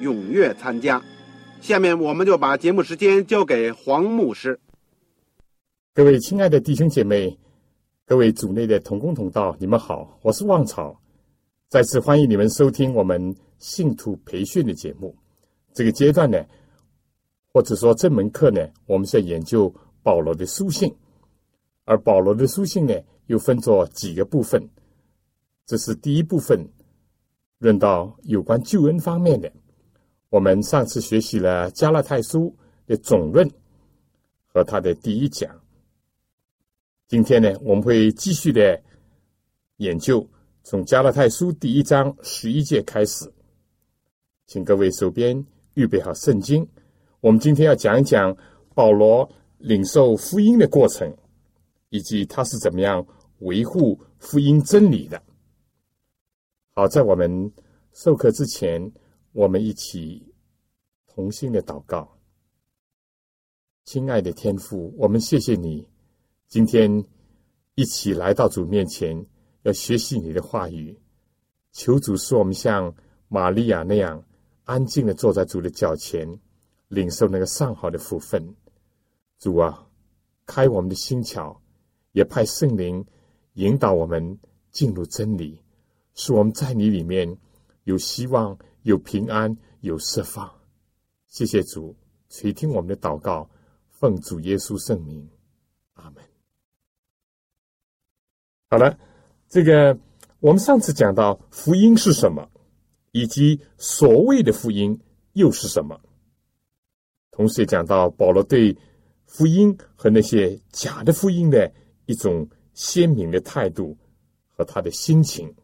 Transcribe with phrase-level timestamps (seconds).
[0.00, 1.02] 踊跃参加。
[1.60, 4.58] 下面我们就把节目时间交给黄牧师。
[5.92, 7.36] 各位亲爱的弟兄姐妹，
[8.06, 11.00] 各位组内的同工同道，你们好，我是旺草，
[11.68, 15.16] 再次欢迎你们收听我们信徒培训的节目。
[15.74, 16.44] 这个阶段呢，
[17.52, 20.94] 或者说这门课呢，我们在研究保罗的书信。
[21.84, 22.94] 而保罗的书信呢，
[23.26, 24.62] 又分作几个部分。
[25.66, 26.68] 这是第一部分，
[27.58, 29.50] 论到有关救恩方面的。
[30.30, 32.54] 我们上次学习了加拉太书
[32.86, 33.48] 的总论
[34.46, 35.50] 和他的第一讲。
[37.06, 38.80] 今天呢，我们会继续的
[39.76, 40.28] 研究，
[40.62, 43.32] 从加拉太书第一章十一节开始。
[44.46, 46.66] 请各位手边预备好圣经。
[47.20, 48.36] 我们今天要讲一讲
[48.74, 51.12] 保罗领受福音的过程。
[51.90, 53.02] 以及他是怎么样
[53.38, 55.22] 维护福音真理的？
[56.74, 57.50] 好，在我们
[57.94, 58.92] 授课之前，
[59.32, 60.34] 我们一起
[61.06, 62.18] 同心的祷告。
[63.84, 65.88] 亲爱的天父，我们谢谢你
[66.46, 67.04] 今天
[67.74, 69.26] 一起来到主面前，
[69.62, 70.98] 要学习你的话语。
[71.72, 72.94] 求主使我们像
[73.28, 74.24] 玛利亚那样
[74.64, 76.40] 安静的坐在主的脚前，
[76.88, 78.54] 领受那个上好的福分。
[79.38, 79.86] 主啊，
[80.46, 81.56] 开我们的心窍。
[82.12, 83.04] 也派圣灵
[83.52, 84.40] 引导我们
[84.72, 85.62] 进入真理，
[86.14, 87.38] 使我们在你里面
[87.84, 90.50] 有希望、有平安、有释放。
[91.26, 91.94] 谢谢主
[92.30, 93.48] 垂听我们的祷告，
[93.90, 95.28] 奉主耶稣圣名，
[95.92, 96.24] 阿门。
[98.70, 98.98] 好了，
[99.46, 99.98] 这个
[100.40, 102.50] 我们上次讲到福音是什么，
[103.12, 104.98] 以及所谓的福音
[105.34, 106.00] 又是什么，
[107.30, 108.74] 同时也讲到保罗对
[109.26, 111.70] 福音和那些假的福音的。
[112.10, 113.94] 一种鲜明的态度
[114.46, 115.54] 和他的心情，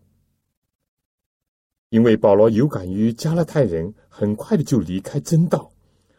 [1.95, 5.71] 因为保罗有感于加勒泰人很快的就离开真道，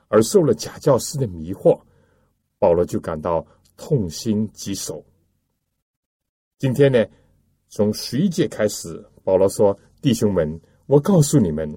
[0.07, 1.77] 而受了假教师的迷惑，
[2.57, 5.05] 保罗就感到痛心疾首。
[6.57, 7.05] 今天呢，
[7.67, 11.69] 从十一节开始，保罗说：“弟兄们，我告诉你们，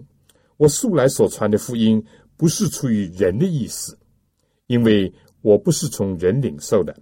[0.58, 2.00] 我素来所传的福音
[2.36, 3.98] 不是出于人的意思，
[4.68, 6.96] 因为我不是从人领受的。”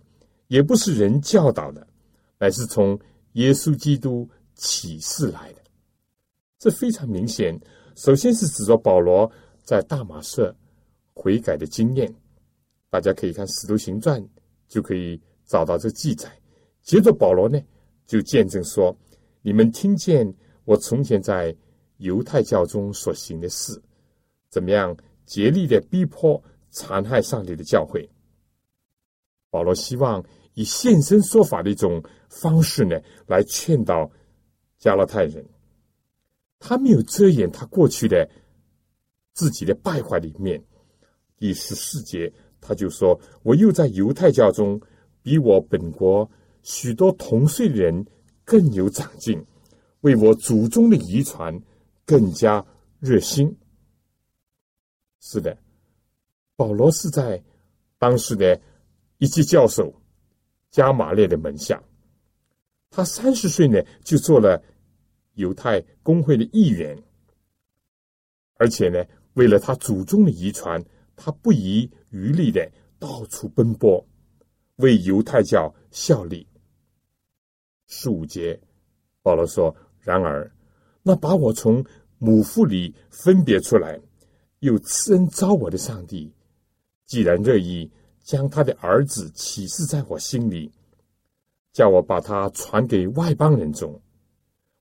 [0.49, 1.87] 也不是人教导的，
[2.39, 2.99] 乃是从
[3.33, 5.66] 耶稣基督启示来的。
[6.59, 7.59] 这非常明显。
[7.97, 9.31] 首先是指着保罗
[9.63, 10.55] 在大马色
[11.15, 12.15] 悔改的经验，
[12.91, 14.23] 大家可以看《使徒行传》，
[14.69, 16.31] 就可以找到这记载。
[16.83, 17.59] 接着保罗呢，
[18.07, 18.97] 就见证说
[19.43, 20.33] ：“你们听见
[20.65, 21.57] 我从前在
[21.97, 23.81] 犹太教中所行的事，
[24.51, 28.09] 怎么样竭力的逼迫、残害上帝的教会。”
[29.51, 30.23] 保罗希望
[30.55, 34.11] 以现身说法的一种方式呢，来劝导
[34.79, 35.43] 加拉太人。
[36.59, 38.29] 他没有遮掩他过去的
[39.33, 40.63] 自己的败坏里面。
[41.37, 44.81] 第十四节，他就说：“我又在犹太教中，
[45.23, 46.31] 比我本国
[46.63, 48.07] 许多同岁的人
[48.45, 49.45] 更有长进，
[50.01, 51.61] 为我祖宗的遗传
[52.05, 52.65] 更加
[53.01, 53.57] 热心。”
[55.21, 55.57] 是的，
[56.57, 57.43] 保罗是在
[57.99, 58.61] 当时的。
[59.19, 59.91] 一级教授
[60.71, 61.83] 加马列的门下，
[62.91, 64.63] 他三十岁呢就做了
[65.37, 67.03] 犹太公会的议员，
[68.59, 69.03] 而且呢，
[69.33, 70.85] 为了他祖宗的遗传，
[71.15, 74.07] 他不遗余力的到处奔波，
[74.77, 76.47] 为犹太教效力。
[77.87, 78.61] 十五节，
[79.23, 80.51] 保罗说：“然而，
[81.03, 81.83] 那把我从
[82.19, 83.99] 母腹里分别出来，
[84.59, 86.31] 又赐恩招我的上帝，
[87.07, 87.91] 既然乐意。”
[88.27, 90.69] 将他的儿子启示在我心里，
[91.73, 94.03] 叫我把他传给外邦人中，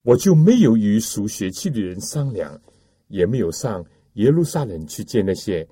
[0.06, 2.62] 我就没有与属血气的人商量，
[3.08, 5.68] 也没有上耶路撒冷去见那些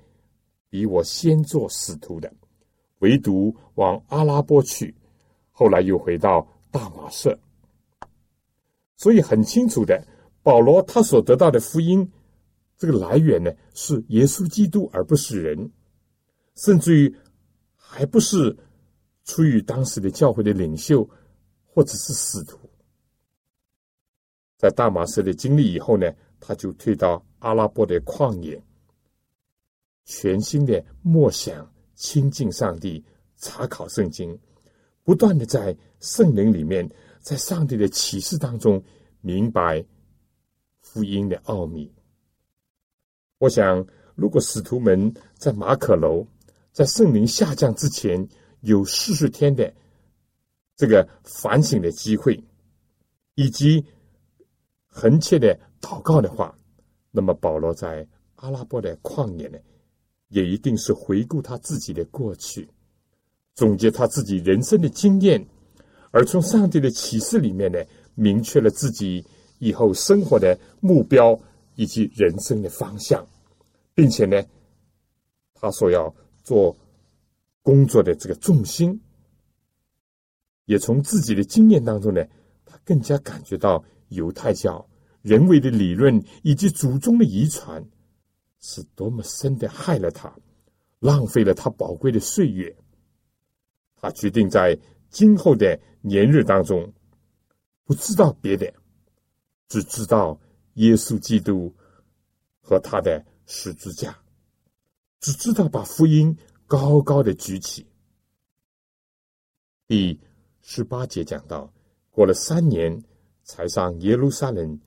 [0.68, 2.32] 比我先做使徒的，
[2.98, 4.92] 唯独往阿拉伯去，
[5.52, 7.38] 后来又回到大马色。
[8.96, 10.04] 所以很清楚的，
[10.42, 12.10] 保罗他所得到的福音，
[12.76, 15.70] 这个来源呢是耶稣基督，而不是人，
[16.56, 17.16] 甚至于
[17.76, 18.56] 还不是
[19.24, 21.08] 出于当时的教会的领袖
[21.64, 22.58] 或者是使徒。
[24.56, 28.62] 在大马士的经历以后呢，他就退到阿拉伯的旷野，
[30.04, 33.04] 全心的默想、亲近上帝、
[33.36, 34.38] 查考圣经，
[35.02, 36.88] 不断的在圣灵里面。
[37.20, 38.84] 在上帝的启示当中，
[39.22, 39.82] 明白
[40.82, 41.90] 福音的奥秘。
[43.38, 46.26] 我想，如果使徒们在马可楼，
[46.70, 48.28] 在圣灵下降之前
[48.60, 49.72] 有四十天的
[50.76, 52.44] 这个反省的机会，
[53.36, 53.82] 以及
[54.94, 56.56] 恳切的祷告的话，
[57.10, 58.06] 那么保罗在
[58.36, 59.58] 阿拉伯的旷野呢，
[60.28, 62.68] 也一定是回顾他自己的过去，
[63.54, 65.44] 总结他自己人生的经验。
[66.12, 67.78] 而从上帝的启示里面呢，
[68.14, 69.24] 明确了自己
[69.58, 71.36] 以后生活的目标
[71.74, 73.26] 以及人生的方向，
[73.94, 74.40] 并且呢，
[75.54, 76.14] 他所要
[76.44, 76.76] 做
[77.62, 79.00] 工作的这个重心，
[80.66, 82.24] 也从自己的经验当中呢，
[82.64, 84.88] 他更加感觉到犹太教
[85.22, 87.84] 人为的理论以及祖宗的遗传
[88.60, 90.34] 是多么深的害了他，
[90.98, 92.74] 浪费了他宝贵的岁月。
[93.94, 94.78] 他决定在
[95.10, 95.78] 今后的。
[96.06, 96.92] 年日当中，
[97.86, 98.70] 不知道别的，
[99.68, 100.38] 只知道
[100.74, 101.74] 耶稣基督
[102.60, 104.14] 和他的十字架，
[105.18, 107.86] 只知道把福音高高的举起。
[109.86, 110.20] 第
[110.60, 111.72] 十八节讲到，
[112.10, 113.02] 过了三年，
[113.44, 114.80] 才上耶路撒冷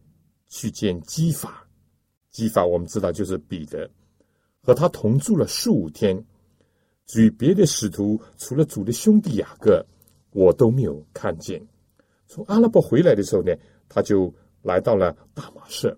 [0.50, 1.66] 去见基法。
[2.30, 3.90] 基法我们知道就是彼得，
[4.62, 6.22] 和他同住了十五天。
[7.06, 9.86] 至于别的使徒，除了主的兄弟雅各。
[10.32, 11.60] 我都没有看见。
[12.28, 13.52] 从阿拉伯回来的时候呢，
[13.90, 14.32] 他就
[14.62, 15.98] 来到了大马士，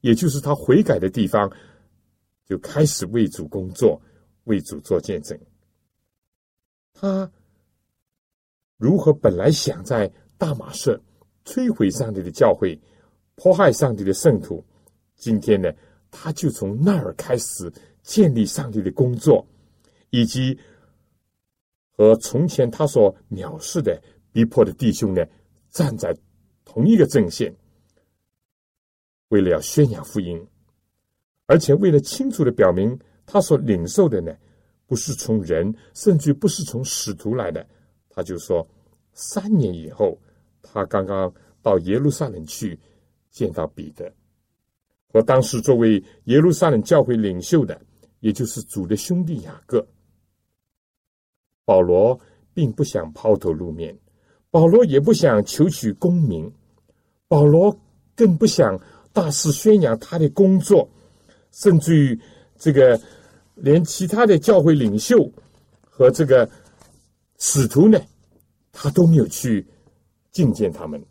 [0.00, 1.48] 也就是他悔改的地方，
[2.44, 4.00] 就开始为主工作，
[4.44, 5.38] 为主做见证。
[6.94, 7.30] 他
[8.76, 11.00] 如何本来想在大马士
[11.46, 12.78] 摧毁上帝的教会，
[13.36, 14.62] 迫害上帝的圣徒，
[15.14, 15.72] 今天呢，
[16.10, 17.72] 他就从那儿开始
[18.02, 19.46] 建立上帝的工作，
[20.10, 20.58] 以及。
[21.98, 23.98] 和从前他所藐视的、
[24.30, 25.24] 逼迫的弟兄呢，
[25.70, 26.14] 站在
[26.62, 27.50] 同一个阵线，
[29.28, 30.46] 为了要宣扬福音，
[31.46, 34.36] 而且为了清楚的表明他所领受的呢，
[34.86, 37.66] 不是从人，甚至不是从使徒来的，
[38.10, 38.68] 他就说，
[39.14, 40.20] 三年以后，
[40.72, 41.32] 他刚刚
[41.62, 42.78] 到耶路撒冷去
[43.30, 44.12] 见到彼得，
[45.12, 47.80] 和当时作为耶路撒冷教会领袖的，
[48.20, 49.86] 也就是主的兄弟雅各。
[51.64, 52.18] 保罗
[52.54, 53.98] 并不想抛头露面，
[54.50, 56.50] 保罗也不想求取功名，
[57.28, 57.76] 保罗
[58.14, 58.80] 更不想
[59.12, 60.88] 大肆宣扬他的工作，
[61.50, 62.20] 甚至于
[62.56, 63.00] 这个
[63.56, 65.30] 连其他的教会领袖
[65.80, 66.48] 和这个
[67.38, 68.00] 使徒呢，
[68.70, 69.66] 他都没有去
[70.44, 71.02] 觐见他们。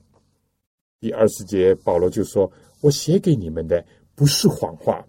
[1.00, 2.52] 第二十节，保罗就说
[2.82, 5.06] ：“我写给你们的不是谎话，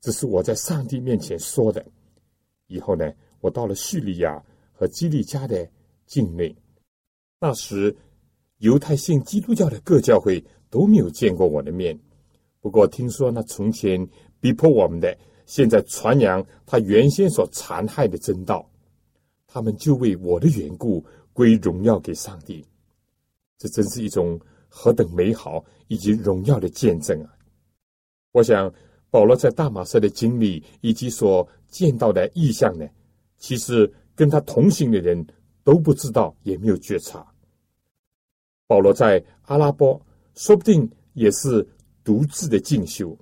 [0.00, 1.84] 这是我在上帝面前说的。
[2.66, 4.42] 以后呢，我到了叙利亚。”
[4.76, 5.70] 和基利家的
[6.04, 6.52] 境内，
[7.38, 7.96] 那时
[8.58, 11.96] 犹太信基督教的各教会都没有见过我的面。
[12.60, 14.04] 不过听说那从前
[14.40, 15.16] 逼迫我们的，
[15.46, 18.68] 现在传扬他原先所残害的真道，
[19.46, 21.02] 他们就为我的缘故
[21.32, 22.66] 归荣耀给上帝。
[23.58, 27.30] 这真是一种何等美好以及荣耀的见证啊！
[28.32, 28.72] 我想
[29.10, 32.86] 保罗在大马色的经历以及所见到的异象呢，
[33.36, 33.92] 其实。
[34.16, 35.26] 跟他同行的人
[35.64, 37.26] 都不知道，也没有觉察。
[38.68, 40.00] 保罗在阿拉伯，
[40.36, 41.66] 说不定也是
[42.04, 43.18] 独自的进修。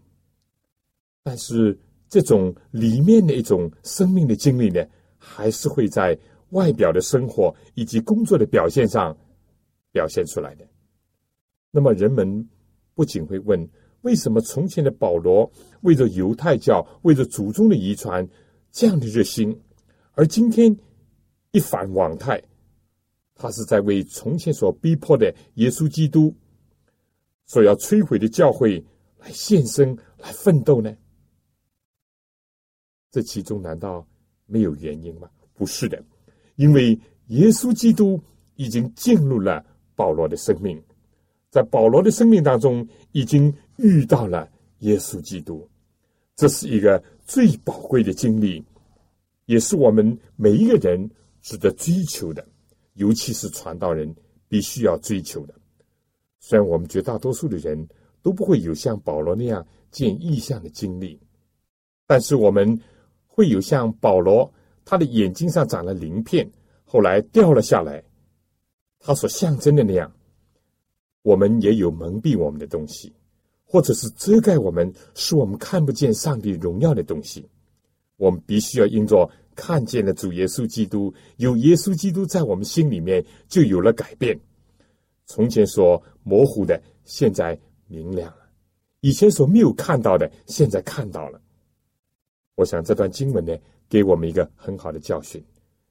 [1.23, 4.85] 但是这种里面的一种生命的经历呢，
[5.17, 6.15] 还是会在
[6.51, 9.17] 外表的生活以及工作的表现上
[9.93, 10.67] 表现出来的。
[11.71, 12.49] 那么人们
[12.95, 13.69] 不仅会问：
[14.01, 15.51] 为什么从前的保罗
[15.83, 18.29] 为着犹太教、为着祖宗的遗传
[18.71, 19.57] 这样的热心？
[20.15, 20.77] 而今天
[21.53, 22.43] 一反往态，
[23.35, 26.35] 他是在为从前所逼迫的耶稣基督
[27.47, 28.85] 所要摧毁的教会
[29.19, 30.95] 来献身、来奋斗呢？
[33.11, 34.07] 这其中难道
[34.47, 35.31] 没有原因吗？
[35.55, 36.03] 不是的，
[36.57, 38.21] 因为耶稣基督
[38.57, 40.81] 已经进入了保罗的生命，
[41.51, 45.69] 在保罗的生命当中已经遇到了耶稣基督，
[46.37, 48.65] 这是一个最宝贵的经历，
[49.47, 52.47] 也是我们每一个人值得追求的，
[52.95, 54.15] 尤其是传道人
[54.49, 55.55] 必须要追求的。
[56.41, 57.89] 虽然我们绝大多数的人
[58.23, 61.21] 都不会有像保罗那样见异象的经历，
[62.07, 62.79] 但是我们
[63.27, 64.53] 会有像保罗，
[64.85, 66.51] 他的眼睛上长了鳞片，
[66.85, 68.03] 后来掉了下来，
[69.03, 70.11] 他所象征的那样，
[71.23, 73.13] 我们也有蒙蔽我们的东西，
[73.65, 77.49] 或者是遮盖我们，使我们看不见上帝荣耀的东西。
[78.17, 84.39] 我们必须要因着看见了主耶稣基督，有耶稣基督在我们心里面，就有了改变。
[85.27, 88.45] 从前所模糊的，现在明亮了；
[89.01, 91.41] 以前所没有看到的，现在看到了。
[92.55, 93.57] 我想这段经文呢，
[93.89, 95.43] 给我们一个很好的教训。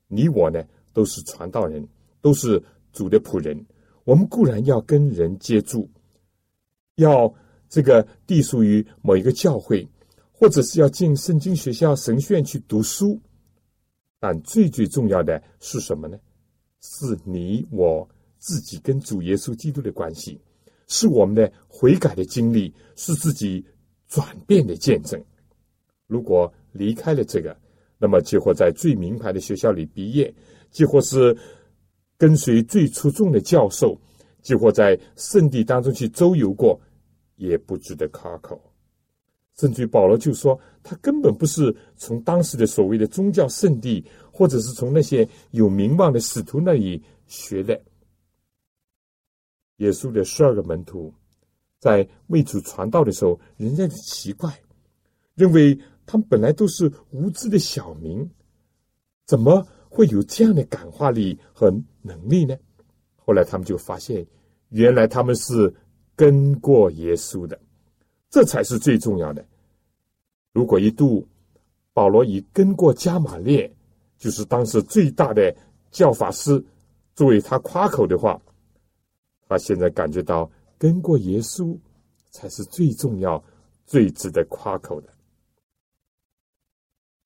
[0.07, 0.63] 你我呢，
[0.93, 1.85] 都是传道人，
[2.21, 3.65] 都是主的仆人。
[4.03, 5.89] 我们固然要跟人接触，
[6.95, 7.33] 要
[7.69, 9.87] 这个隶属于某一个教会，
[10.31, 13.19] 或者是要进圣经学校、神学院去读书，
[14.19, 16.17] 但最最重要的是什么呢？
[16.81, 18.07] 是你我。
[18.43, 20.41] 自己跟主耶稣基督的关系，
[20.87, 23.63] 是我们的悔改的经历，是自己
[24.07, 25.23] 转变的见证。
[26.07, 27.55] 如果离开了这个，
[27.99, 30.33] 那么结果在最名牌的学校里毕业，
[30.71, 31.37] 结果是
[32.21, 33.99] 跟随最出众的教授，
[34.43, 36.79] 即或在圣地当中去周游过，
[37.37, 38.61] 也不值得夸口。
[39.57, 47.81] 甚至于保罗就说，他根本不是从当时的所谓的宗教圣地，或者是从那些有名望的使徒那里学的。
[49.77, 51.11] 耶稣的十二个门徒
[51.79, 54.55] 在为主传道的时候，人家就奇怪，
[55.33, 55.75] 认为
[56.05, 58.29] 他们本来都是无知的小民，
[59.25, 61.69] 怎么会有这样的感化力和
[62.01, 62.57] 能力呢？
[63.17, 64.25] 后来他们就发现，
[64.69, 65.71] 原来他们是
[66.15, 67.59] 跟过耶稣的，
[68.29, 69.45] 这才是最重要的。
[70.53, 71.27] 如果一度
[71.91, 73.69] 保罗以跟过加马列，
[74.17, 75.53] 就是当时最大的
[75.91, 76.63] 教法师，
[77.13, 78.41] 作为他夸口的话。
[79.49, 81.77] 他现在感觉到跟过耶稣
[82.29, 83.43] 才是最重要、
[83.85, 85.09] 最值得夸口的。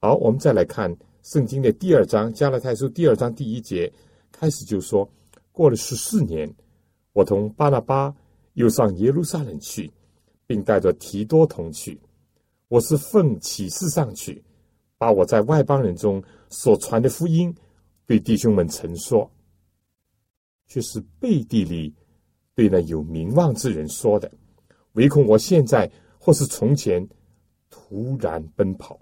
[0.01, 0.91] 好，我们再来看
[1.25, 3.91] 圣经的第二章《加拉太书》第二章第一节，
[4.31, 5.09] 开始就说：
[5.51, 6.47] 过了十四年，
[7.13, 8.15] 我同巴拿巴
[8.53, 9.91] 又上耶路撒冷去，
[10.45, 11.99] 并带着提多同去。
[12.67, 14.43] 我是奉启示上去，
[14.99, 17.51] 把我在外邦人中所传的福音
[18.05, 19.27] 对弟兄们陈说，
[20.67, 21.91] 却是背地里。
[22.53, 24.31] 对那有名望之人说的，
[24.93, 27.05] 唯恐我现在或是从前
[27.71, 28.99] 突然奔跑。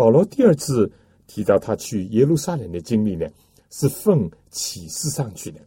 [0.00, 0.90] 保罗第二次
[1.26, 3.28] 提到他去耶路撒冷的经历呢，
[3.68, 5.60] 是奉启示上去的。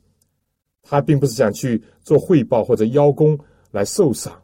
[0.81, 3.37] 他并不是想去做汇报或者邀功
[3.69, 4.41] 来受赏，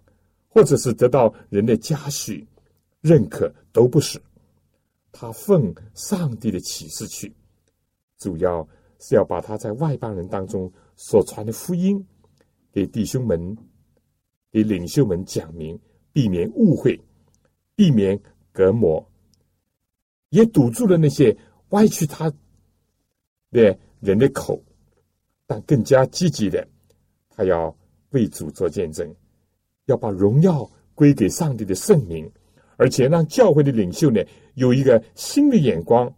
[0.47, 2.47] 或者是得到人的嘉许
[3.01, 4.21] 认可，都不是。
[5.11, 7.33] 他奉上帝的启示去，
[8.19, 8.67] 主要
[8.99, 10.71] 是要把他在外邦人当中。
[10.95, 12.05] 所传的福音，
[12.71, 13.57] 给弟兄们、
[14.51, 15.79] 给领袖们讲明，
[16.13, 17.01] 避免误会，
[17.75, 19.03] 避免隔膜，
[20.29, 21.35] 也堵住了那些
[21.69, 22.31] 歪曲他
[23.51, 24.61] 的人的口。
[25.45, 26.67] 但更加积极的，
[27.29, 27.75] 他要
[28.11, 29.15] 为主做见证，
[29.85, 32.31] 要把荣耀归给上帝的圣名，
[32.77, 34.21] 而且让教会的领袖呢
[34.53, 36.13] 有一个新的眼光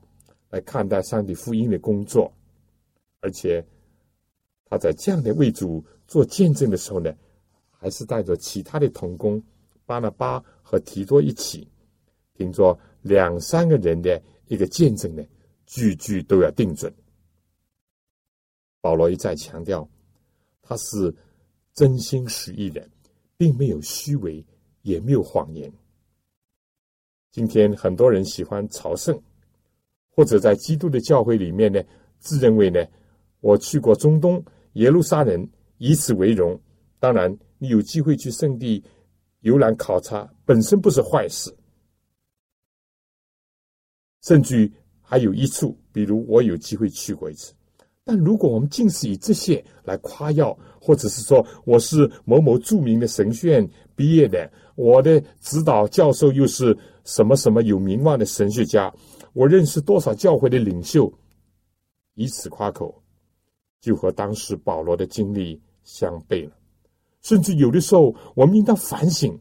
[0.50, 2.32] 来看待上帝福音的工作，
[3.22, 3.66] 而且。
[4.74, 7.14] 他在这样的为主做见证的时候呢，
[7.72, 9.44] 还是带着其他的童工
[9.86, 11.68] 巴拿巴和提多一起，
[12.36, 15.24] 听说两三个人的一个见证呢，
[15.66, 16.94] 句句都要定准。
[18.80, 19.88] 保罗一再强调，
[20.62, 21.14] 他是
[21.74, 22.88] 真心实意的，
[23.38, 24.46] 并没有虚伪，
[24.82, 25.72] 也没有谎言。
[27.32, 29.22] 今天很多人喜欢朝圣，
[30.10, 31.82] 或者在基督的教会里面呢，
[32.20, 32.86] 自认为呢，
[33.40, 34.44] 我去过中东。
[34.74, 36.60] 耶路撒冷以此为荣，
[36.98, 38.82] 当然，你有机会去圣地
[39.42, 41.54] 游览考察，本身不是坏事。
[44.22, 47.54] 甚至还有一处，比如我有机会去过一次。
[48.04, 58.92] 但如果我们竟是以这些来夸耀，或者是说我是某某著名的神学院毕业的，我的指导教授又是什么什么有名望的神学家，
[59.34, 61.12] 我认识多少教会的领袖，
[62.16, 63.02] 以此夸口。
[63.80, 66.56] 就和当时保罗的经历相悖了，
[67.24, 69.36] 甚至有的时候，我们应当反省，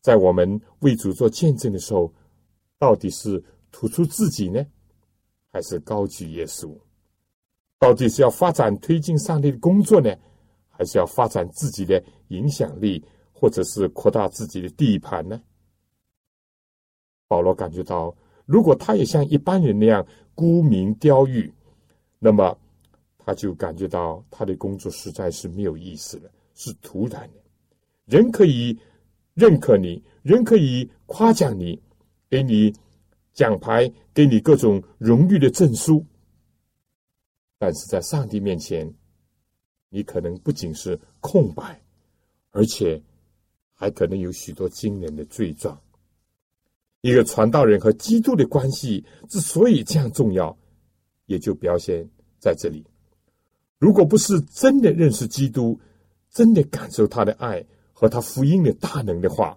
[0.00, 2.12] 在我们为主做见证的时候，
[2.78, 4.64] 到底是突出自己呢，
[5.52, 6.76] 还是高举耶稣？
[7.78, 10.14] 到底是要发展推进上帝的工作呢，
[10.68, 15.40] 还是要发展自己的影响力，或者是扩大自己的地盘呢？
[17.28, 21.52] 保罗感觉到，如果他也像一般人那样沽名钓誉，
[22.18, 22.58] 那么
[23.18, 27.40] 他就感觉到他的工作实在是没有意思了，是徒然的。
[28.06, 28.76] 人可以
[29.34, 31.80] 认可你，人可以夸奖你，
[32.30, 32.74] 给你
[33.38, 36.04] 奖牌，给你各种荣誉的证书，
[37.56, 38.92] 但是在上帝面前，
[39.90, 41.80] 你可能不仅是空白，
[42.50, 43.00] 而且
[43.74, 45.80] 还可能有许多惊人的罪状。
[47.00, 50.58] 一个传道人和基督的关系之所以这样重要，
[51.26, 52.04] 也就表现
[52.40, 52.84] 在这里。
[53.78, 55.78] 如果不是真的认识基督，
[56.28, 59.56] 真的感受他的爱和他福音的大能的话，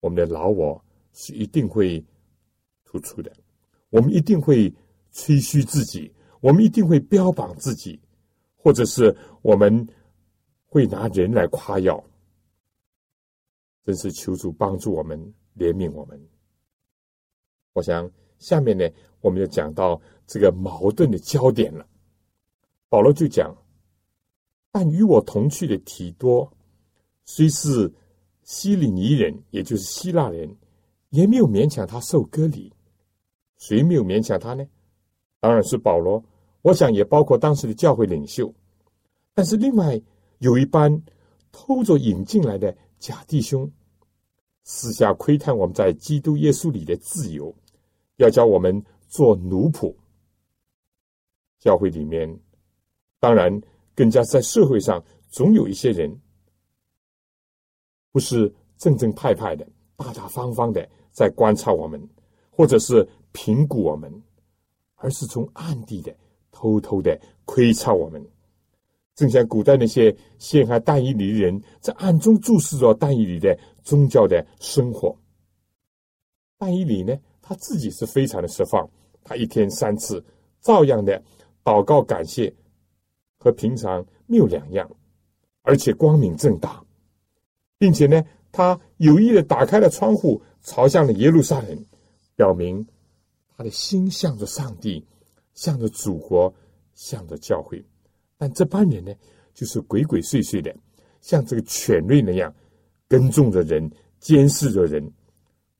[0.00, 2.04] 我们的老我是一定会
[2.98, 3.32] 突出的。
[3.90, 4.72] 我们一定会
[5.12, 8.00] 吹嘘自己，我们一定会标榜自己，
[8.56, 9.86] 或者是我们
[10.66, 12.02] 会拿人来夸耀。
[13.84, 15.34] 真是求主帮助我们。
[15.58, 16.20] 怜悯我们。
[17.72, 18.86] 我想下面呢，
[19.22, 21.88] 我们要讲到这个矛盾的焦点了。
[22.90, 23.56] 保罗就讲
[24.70, 26.52] ：“但与我同去的提多，
[27.24, 27.90] 虽是
[28.42, 30.54] 希里尼人，也就是希腊人，
[31.08, 32.70] 也没有勉强他受割礼。
[33.58, 34.66] 谁没有勉强他呢？
[35.40, 36.22] 当然是保罗。
[36.62, 38.52] 我想也包括当时的教会领袖。
[39.34, 40.00] 但是另外
[40.38, 41.02] 有一班
[41.52, 43.70] 偷着引进来的假弟兄。”
[44.68, 47.54] 私下窥探我们在基督耶稣里的自由，
[48.16, 49.94] 要教我们做奴仆。
[51.60, 52.28] 教会里面，
[53.20, 53.62] 当然
[53.94, 56.12] 更加在社会上，总有一些人
[58.10, 62.04] 不是正正派派的、大大方方的在观察我们，
[62.50, 64.10] 或者是评估我们，
[64.94, 66.16] 而是从暗地的、
[66.50, 68.26] 偷偷的窥察我们。
[69.14, 75.14] 正像古代那些陷害但以理的人，在暗中注视着但以理的宗教的生活。
[76.56, 78.88] 但以理呢，他自己是非常的释放，
[79.22, 80.24] 他一天三次，
[80.62, 81.22] 照样的
[81.62, 82.50] 祷告感谢，
[83.36, 84.90] 和平常没有两样，
[85.60, 86.82] 而且光明正大，
[87.76, 91.84] 并且呢，他有意的打开了窗户，朝向了耶路撒冷，
[92.34, 92.86] 表明
[93.56, 95.02] 他的心向着上帝，
[95.54, 96.54] 向着祖国，
[96.94, 97.82] 向着教会。
[98.36, 99.14] 但这班人呢，
[99.54, 100.76] 就是鬼鬼祟祟的，
[101.22, 102.54] 像这个犬类那样，
[103.08, 103.90] 跟踪着人，
[104.20, 105.10] 监视着人，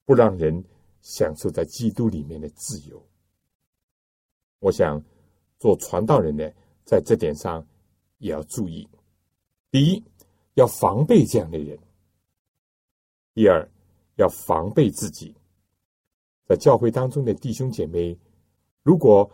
[0.06, 0.64] 不让人
[1.02, 3.06] 享受在基督里面的自由。
[4.60, 5.04] 我想，
[5.58, 6.50] 做传道人呢，
[6.84, 7.66] 在这点上
[8.18, 8.88] 也要注意：
[9.70, 10.02] 第一，
[10.54, 11.76] 要防备这样的人；
[13.34, 13.68] 第二，
[14.14, 15.36] 要防备自己。
[16.46, 18.16] 在教会当中的弟兄姐妹，
[18.82, 19.28] 如果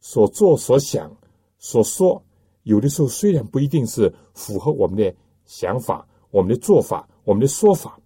[0.00, 1.16] 所做所想
[1.58, 2.22] 所说，
[2.64, 8.00] 有的时候虽然不一定是符合我们的想法、我们的做法、我们的说法，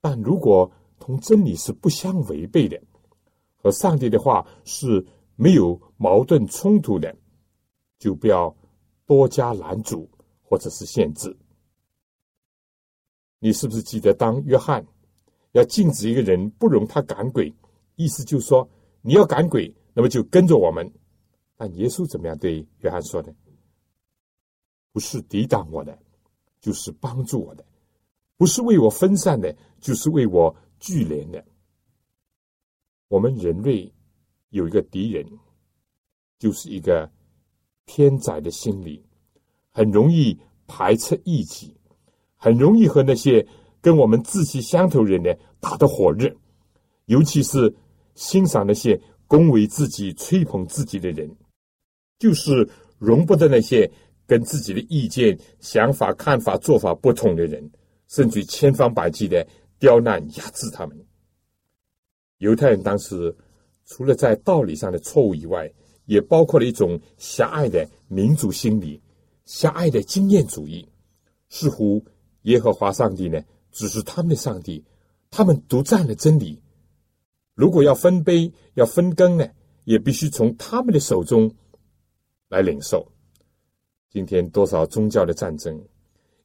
[0.00, 2.80] 但如果同真理是不相违背的，
[3.56, 7.14] 和上帝的话是没有矛盾冲突的，
[7.98, 8.54] 就不要
[9.04, 10.08] 多加拦阻
[10.42, 11.36] 或者是限制。
[13.40, 14.84] 你是不是记得，当约翰
[15.52, 17.52] 要禁止一个人不容他赶鬼，
[17.96, 18.68] 意思就是说
[19.02, 20.92] 你要赶鬼，那么就跟着我们。
[21.56, 23.34] 但耶稣怎么样对约翰说的？
[24.92, 25.98] 不是抵挡我的，
[26.60, 27.64] 就是帮助我的；
[28.36, 31.44] 不是为我分散的，就是为我聚连的。
[33.08, 33.92] 我们人类
[34.50, 35.26] 有一个敌人，
[36.38, 37.10] 就是一个
[37.86, 39.04] 偏窄的心理，
[39.70, 41.74] 很容易排斥异己，
[42.36, 43.46] 很容易和那些
[43.88, 46.30] 跟我们志气相投人呢打得火热，
[47.06, 47.74] 尤其是
[48.14, 51.26] 欣赏那些恭维自己、吹捧自己的人，
[52.18, 53.90] 就是容不得那些。
[54.26, 57.70] 跟自己的意见、想法、看法、做法不同的人，
[58.08, 59.48] 甚至千方百计的
[59.78, 60.94] 刁难、压制他们。
[62.36, 63.34] 犹太人当时
[63.86, 65.72] 除了在道理上的错误以外，
[66.04, 69.00] 也包括了一种狭隘的民族心理、
[69.46, 70.86] 狭隘的经验主义，
[71.48, 72.04] 似乎
[72.42, 73.40] 耶和华上帝呢
[73.70, 74.84] 只是他们的上帝，
[75.30, 76.62] 他们独占了真理。
[77.54, 79.48] 如果要分杯、要分羹呢，
[79.84, 81.52] 也必须从他们的手中
[82.48, 83.06] 来领受。
[84.10, 85.78] 今天多少宗教的战争，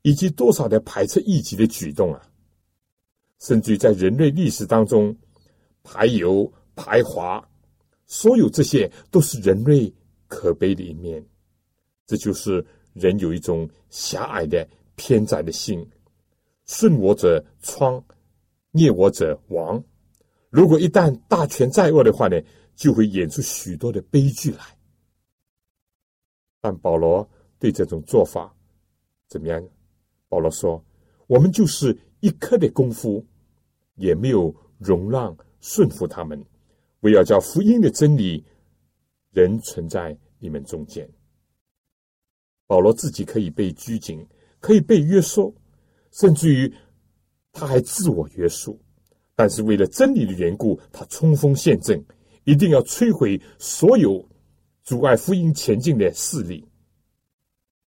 [0.02, 2.22] 以及多少的排斥异己的举动啊，
[3.40, 5.16] 甚至于在人类历史当中，
[5.84, 7.48] 排犹、排华，
[8.06, 9.94] 所有这些都是人类
[10.28, 11.24] 可悲的一面。
[12.06, 15.88] 这就是人有一种狭隘的偏窄的心，
[16.66, 18.04] 顺我者昌，
[18.72, 19.84] 灭我者亡。
[20.50, 22.42] 如果一旦大权在握的话呢，
[22.76, 24.78] 就会演出许多的悲剧来。
[26.62, 27.30] 但保罗。
[27.60, 28.54] 对这种做法
[29.30, 29.66] 怎么样？
[30.28, 30.84] 保罗说
[31.28, 33.26] ：“我们就是一刻的功夫，
[33.96, 36.46] 也没有容让、顺服他们，
[37.00, 38.44] 为要叫福音的真理
[39.32, 41.10] 仍存在你们中间。
[42.68, 44.28] 保罗自己可以被拘谨，
[44.60, 45.56] 可以被约束，
[46.14, 46.74] 甚至于
[47.52, 48.80] 他还自我约束。
[49.36, 52.02] 但是为了真理的缘故，他冲锋陷阵，
[52.44, 54.24] 一定要摧毁所有
[54.84, 56.64] 阻碍福音前进的势力。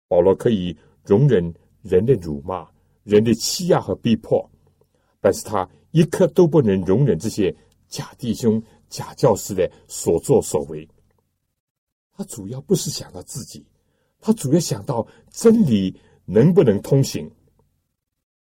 [0.09, 2.69] 保罗可以容忍人的辱骂、
[3.05, 4.51] 人的欺压和逼迫，
[5.21, 7.55] 但是他一刻都不能容忍这些
[7.89, 10.87] 假弟兄、假教师的所作所为。
[12.13, 13.65] 他主要不是想到自己，
[14.21, 17.31] 他主要想到真理能不能通行。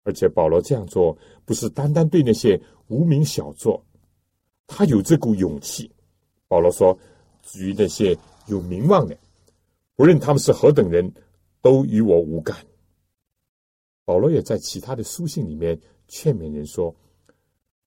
[0.07, 3.85] 而且保罗这样做，不是单单对那些无名小作，
[4.69, 5.91] 他有这股勇气。
[6.47, 6.97] 保罗说
[7.43, 8.17] ：“至于那些
[8.47, 9.19] 有名望的，
[9.97, 11.13] 不论他们是何等人，
[11.61, 12.57] 都与我无干。”
[14.07, 16.95] 保罗也在其他的书信里面劝勉人说：“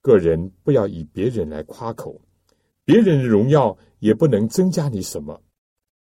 [0.03, 2.19] 个人不要以别人来夸口，
[2.83, 5.41] 别人的荣耀也不能增加你什么。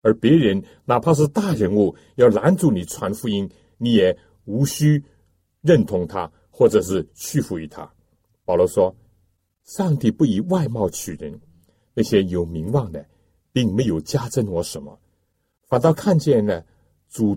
[0.01, 5.05] 而别人哪怕是大人物，要拦住你传福音，你也无需。”
[5.67, 7.93] 认同他，或者是屈服于他。
[8.45, 8.95] 保罗说
[9.65, 11.41] ：“上帝不以外貌取人，
[11.93, 13.05] 那些有名望的，
[13.53, 14.97] 并没有加增我什么，
[15.67, 16.65] 反倒看见了
[17.09, 17.37] 主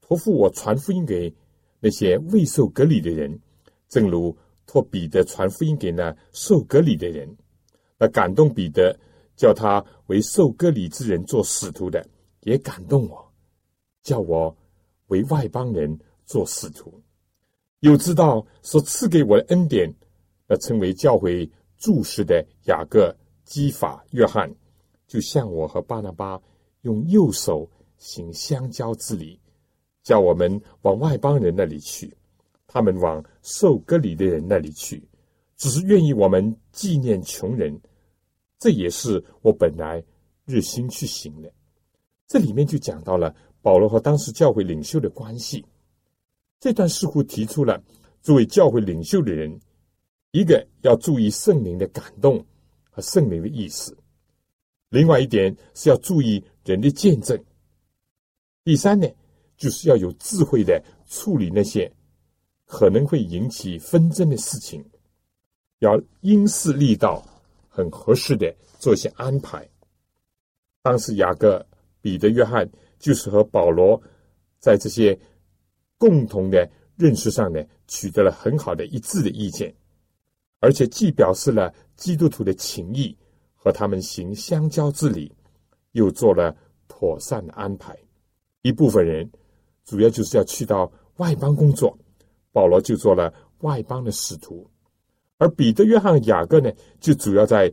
[0.00, 1.34] 托付我传福音给
[1.80, 3.40] 那些未受隔离的人，
[3.88, 7.36] 正如托彼得传福音给那受隔离的人。
[7.98, 8.96] 那感动彼得，
[9.36, 12.06] 叫他为受割礼之人做使徒的，
[12.42, 13.32] 也感动我，
[14.02, 14.56] 叫我
[15.08, 17.02] 为外邦人做使徒。”
[17.84, 19.94] 又知道所赐给我的恩典，
[20.48, 24.50] 那称为教会注释的雅各、基法、约翰，
[25.06, 26.40] 就向我和巴拿巴
[26.80, 29.38] 用右手行相交之礼，
[30.02, 32.10] 叫我们往外邦人那里去，
[32.66, 35.06] 他们往受割礼的人那里去，
[35.58, 37.78] 只是愿意我们纪念穷人，
[38.58, 40.02] 这也是我本来
[40.46, 41.52] 日心去行的。
[42.26, 45.62] 这里面就讲到了保罗和当时教会领袖的关系。
[46.60, 47.82] 这段似乎提出了
[48.22, 49.60] 作为教会领袖的人，
[50.30, 52.42] 一个要注意圣灵的感动
[52.90, 53.92] 和圣灵的意思；
[54.88, 57.36] 另外一点是要注意人的见证；
[58.64, 59.06] 第三呢，
[59.58, 61.92] 就是要有智慧的处理那些
[62.64, 64.82] 可能会引起纷争的事情，
[65.80, 67.22] 要因势利导，
[67.68, 69.68] 很合适的做一些安排。
[70.80, 71.64] 当时雅各、
[72.00, 72.66] 彼得、约翰
[72.98, 74.02] 就是和保罗
[74.58, 75.18] 在这些。
[76.04, 79.74] 共同的认识上呢，取得了很好的一致的意见，
[80.60, 83.16] 而且既表示了基督徒的情谊
[83.54, 85.32] 和他们行相交之礼，
[85.92, 86.54] 又做了
[86.88, 87.96] 妥善的安排。
[88.60, 89.30] 一部分人
[89.82, 91.98] 主要就是要去到外邦工作，
[92.52, 94.70] 保罗就做了外邦的使徒，
[95.38, 97.72] 而彼得、约翰、雅各呢，就主要在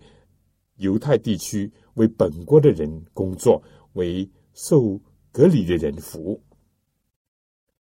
[0.78, 4.98] 犹太地区为本国的人工作，为受
[5.34, 6.42] 隔离的人服务。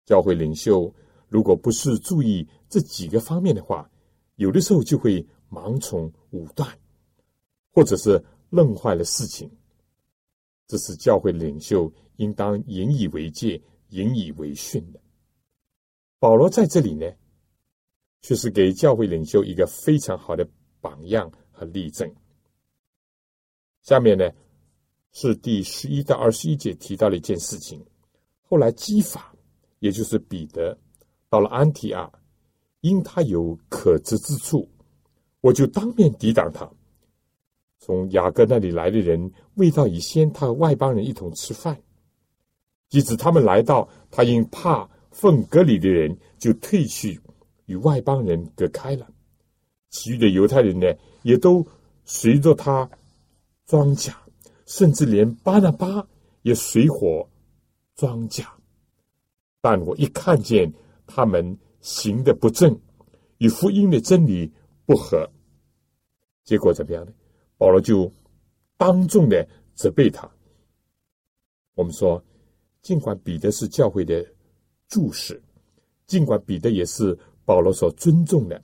[0.09, 0.91] 教会领袖
[1.27, 3.87] 如果不是注意这几个方面的话，
[4.37, 6.67] 有的时候就会盲从武断，
[7.71, 8.19] 或者是
[8.49, 9.47] 弄坏了事情。
[10.65, 14.99] 这是教会领袖应当引以为戒、引以为训的。
[16.17, 17.05] 保罗在这里呢，
[18.23, 20.49] 却是给教会领袖一个非常好的
[20.81, 22.11] 榜样和例证。
[23.83, 24.27] 下面呢，
[25.11, 27.85] 是第十一到二十一节提到了一件事情，
[28.41, 29.35] 后来激法。
[29.79, 30.77] 也就是彼得
[31.29, 32.11] 到了安提阿，
[32.81, 34.69] 因他有可知之处，
[35.41, 36.69] 我就当面抵挡他。
[37.77, 41.81] 从雅各那里来的人未到以先，他和外邦人一同吃饭。
[42.89, 47.19] 即使他们来到，他因怕奉隔离的人，就退去
[47.67, 49.07] 与外邦人隔开了。
[49.91, 50.87] 其余的犹太人呢，
[51.23, 51.65] 也都
[52.03, 52.89] 随着他
[53.65, 54.19] 装甲，
[54.65, 56.05] 甚至连巴拿巴
[56.41, 57.27] 也随火
[57.95, 58.53] 装甲。
[59.61, 60.71] 但我一看见
[61.05, 62.79] 他们行的不正，
[63.39, 64.51] 与福音的真理
[64.85, 65.29] 不合，
[66.45, 67.11] 结果怎么样呢？
[67.57, 68.11] 保罗就
[68.77, 69.45] 当众的
[69.75, 70.29] 责备他。
[71.75, 72.23] 我们说，
[72.81, 74.25] 尽管彼得是教会的
[74.87, 75.41] 柱石，
[76.07, 78.61] 尽管彼得也是保罗所尊重的，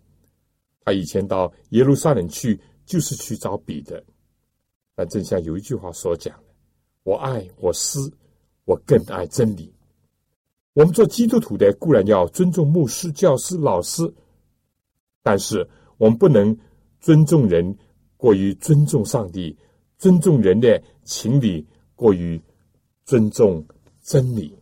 [0.82, 4.02] 他以前到耶路撒冷去就是去找彼得，
[4.96, 6.54] 但正像有一句话所讲的
[7.04, 8.00] ：“我爱我师，
[8.64, 9.74] 我更爱真理。”
[10.76, 14.14] 我们做基督徒的固然要尊重牧师、教师、老师，
[15.24, 15.66] 但是
[15.98, 16.56] 我们不能
[17.00, 17.78] 尊重人
[18.18, 19.58] 过于尊重上帝，
[19.98, 22.40] 尊重人的情理过于
[23.06, 23.66] 尊重
[24.04, 24.54] 真理。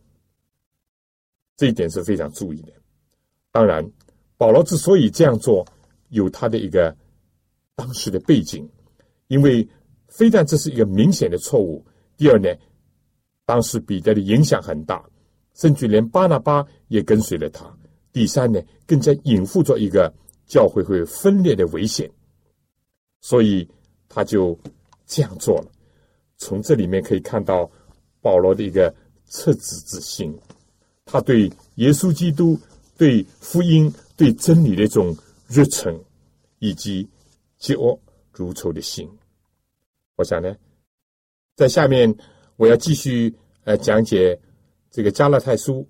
[1.56, 2.72] 这一点是非常注意的。
[3.50, 3.84] 当然，
[4.36, 5.66] 保罗之所以这样做，
[6.10, 6.96] 有他的一个
[7.74, 8.68] 当时的背景，
[9.26, 9.68] 因为
[10.06, 11.84] 非但这是一个明显的错误，
[12.16, 12.48] 第二呢，
[13.44, 15.04] 当时彼得的影响很大，
[15.54, 17.64] 甚至连巴拿巴也跟随了他。
[18.12, 20.12] 第三呢，更加隐伏着一个
[20.46, 22.10] 教会会分裂的危险，
[23.20, 23.68] 所以
[24.08, 24.58] 他就
[25.06, 25.70] 这样做了。
[26.36, 27.70] 从这里面可以看到
[28.20, 28.94] 保罗的一个
[29.28, 30.36] 赤子之心，
[31.04, 32.58] 他对耶稣基督、
[32.96, 35.16] 对福音、对真理的一种
[35.48, 35.98] 热忱，
[36.58, 37.08] 以及
[37.60, 37.98] 嫉恶
[38.32, 39.08] 如仇的心。
[40.16, 40.54] 我想呢，
[41.56, 42.14] 在下面
[42.56, 44.38] 我要继续呃讲解
[44.94, 45.84] 这个加勒泰书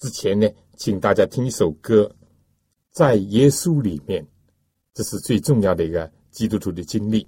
[0.00, 0.48] 之前呢。
[0.76, 2.08] 请大家听一首歌，
[2.92, 4.24] 在耶稣里面，
[4.94, 7.26] 这是最重要的一个基督徒的经历。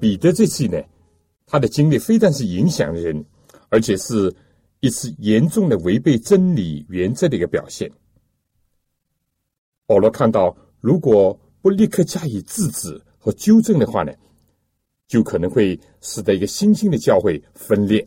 [0.00, 0.82] 彼得这次呢，
[1.46, 3.24] 他的经历非但是影响人，
[3.68, 4.34] 而且是
[4.80, 7.90] 一次严重的违背真理原则的一个表现。
[9.86, 14.12] 保罗看到，如果不立刻加以制止和纠正的话呢，
[15.06, 18.06] 就可能会使得一个新兴的教会分裂，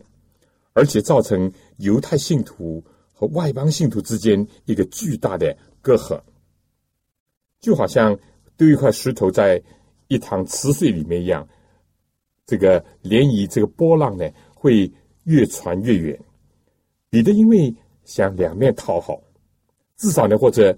[0.73, 6.21] 而且造成犹太信徒和外邦信徒之间一个巨大的隔阂，
[7.59, 8.17] 就好像
[8.55, 9.61] 丢一块石头在
[10.07, 11.47] 一塘池水里面一样。
[12.45, 14.91] 这个涟漪，这个波浪呢，会
[15.23, 16.19] 越传越远。
[17.09, 17.73] 彼得因为
[18.03, 19.21] 想两面讨好，
[19.97, 20.77] 至少呢，或者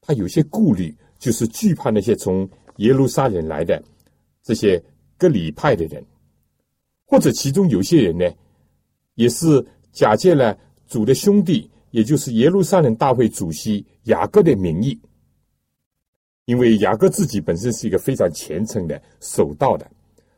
[0.00, 3.82] 他有些顾虑，就是惧怕那些从耶路撒冷来的
[4.42, 4.82] 这些
[5.16, 6.04] 割礼派的人，
[7.04, 8.28] 或者其中有些人呢，
[9.14, 14.98] 也是假借了主的兄弟，也就是耶路撒冷大会主席雅各的名义，
[16.46, 19.88] 因为雅各自己本身是一个非常虔诚的、守道的，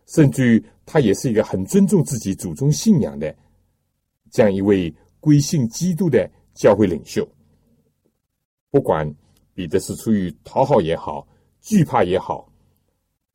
[0.07, 3.35] 甚至于他也是一个很尊重自己祖宗信仰的
[4.31, 7.27] 这样一位归信基督的教会领袖。
[8.71, 9.13] 不管
[9.55, 11.27] 彼得是出于讨好也好、
[11.61, 12.51] 惧怕也好，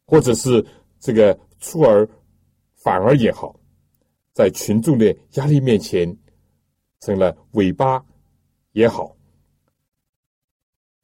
[0.05, 0.65] 或者是
[0.99, 2.07] 这个出尔
[2.75, 3.59] 反而也好，
[4.33, 6.17] 在群众的压力面前
[6.99, 8.05] 成了尾巴
[8.73, 9.15] 也好，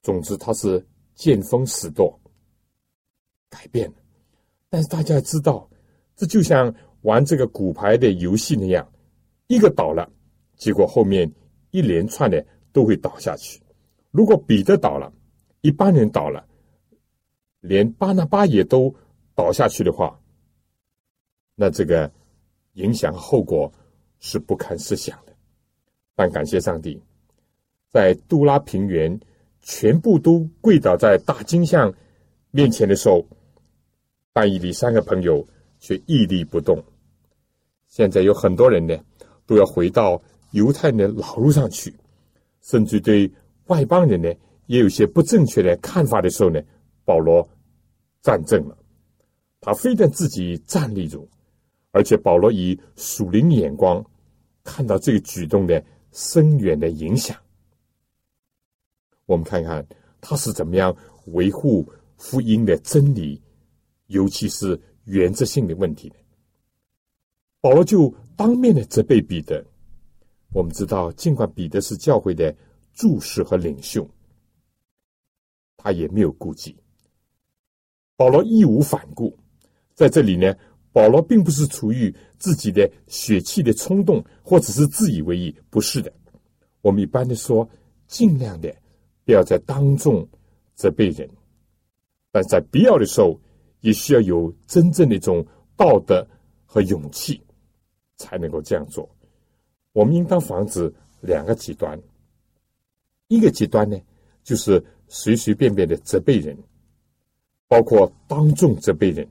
[0.02, 0.86] 总之他是。
[1.16, 2.20] 见风使舵，
[3.50, 4.05] 改变了。
[4.76, 5.70] 但是大家知道，
[6.18, 8.86] 这就像玩这个骨牌的游戏那样，
[9.48, 10.12] 一个倒了，
[10.58, 11.32] 结果后面
[11.72, 13.62] 一连串的都会倒下去。
[14.12, 15.14] 如果彼得倒了，
[15.62, 16.46] 一般人倒了，
[17.62, 18.94] 连巴拿巴也都
[19.34, 20.20] 倒下去的话，
[21.56, 22.12] 那这个
[22.74, 23.72] 影响后果
[24.20, 25.34] 是不堪设想的。
[26.18, 27.02] 但感谢上帝，
[27.90, 29.18] 在杜拉平原。
[29.68, 31.92] 全部都跪倒在大金像
[32.52, 33.26] 面前的时候，
[34.36, 35.48] 半夜里三个朋友
[35.80, 36.84] 却屹立不动。
[37.88, 38.94] 现在有很多人呢，
[39.46, 40.22] 都要回到
[40.52, 41.96] 犹太人的老路上去，
[42.62, 43.32] 甚至对
[43.68, 44.30] 外邦人呢，
[44.66, 46.62] 也有些不正确的看法的时候呢，
[47.06, 47.48] 保罗
[48.22, 48.78] 站正了。
[49.62, 51.26] 他非但自己站立住，
[51.92, 54.06] 而且保罗以属灵眼光
[54.66, 57.38] 看到这个举动的深远的影响。
[59.28, 59.88] 我们看看
[60.20, 60.94] 他是怎么样
[61.28, 63.42] 维护福音的真理，
[64.08, 66.12] 尤其是原则性的问题。
[67.62, 69.66] 保罗就当面的责备彼得。
[70.54, 72.56] 我们知道，尽管彼得是教会的
[72.94, 74.08] 柱石和领袖，
[75.78, 76.76] 他也没有顾忌。
[78.16, 79.38] 保罗义无反顾，
[79.94, 80.56] 在这里呢，
[80.94, 86.14] 保罗并不是出于自己的血气的冲动，或者是自以为意，不是的。
[86.82, 87.68] 我们一般的说，
[88.08, 88.74] 尽量的。
[89.26, 90.30] 不要在当众
[90.76, 91.28] 责备人，
[92.32, 93.42] 但在必要的时候，
[93.86, 95.46] 也需要有真正的一种
[95.78, 96.28] 道德
[96.66, 97.40] 和勇气，
[98.18, 99.08] 才能够这样做。
[99.94, 102.02] 我们应当防止两个极端：
[103.28, 103.96] 一个极端呢，
[104.44, 106.58] 就是随随便便的责备人，
[107.68, 109.24] 包括当众责备人；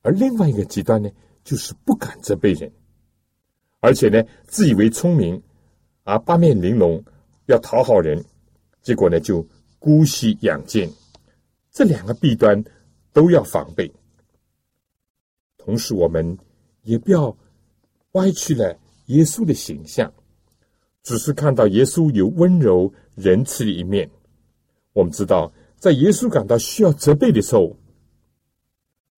[0.00, 1.10] 而另外一个极端呢，
[1.44, 2.72] 就是不敢责备人，
[3.80, 5.42] 而且呢，自以为聪明，
[6.04, 7.04] 啊，八面玲珑，
[7.44, 8.24] 要讨好人。
[8.80, 9.46] 结果呢，就
[9.78, 10.90] 姑息养奸，
[11.70, 12.64] 这两个弊端
[13.12, 13.92] 都要防备。
[15.58, 16.36] 同时，我们
[16.82, 17.36] 也不要
[18.12, 20.12] 歪曲了耶稣的形象，
[21.02, 24.10] 只是看到耶稣有温柔仁慈的一面。
[24.92, 27.76] 我们知道，在耶稣感到需要责备的时候，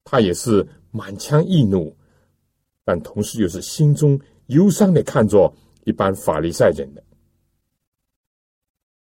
[0.05, 1.97] 他也是满腔易怒，
[2.85, 5.55] 但同时又是心中忧伤的，看作
[5.85, 7.03] 一般法利赛人的。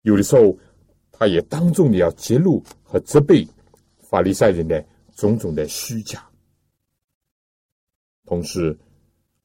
[0.03, 0.57] 有的时候，
[1.11, 3.47] 他也当众的要揭露和责备
[4.13, 6.23] 法利赛人的种种的虚假。
[8.25, 8.77] 同时，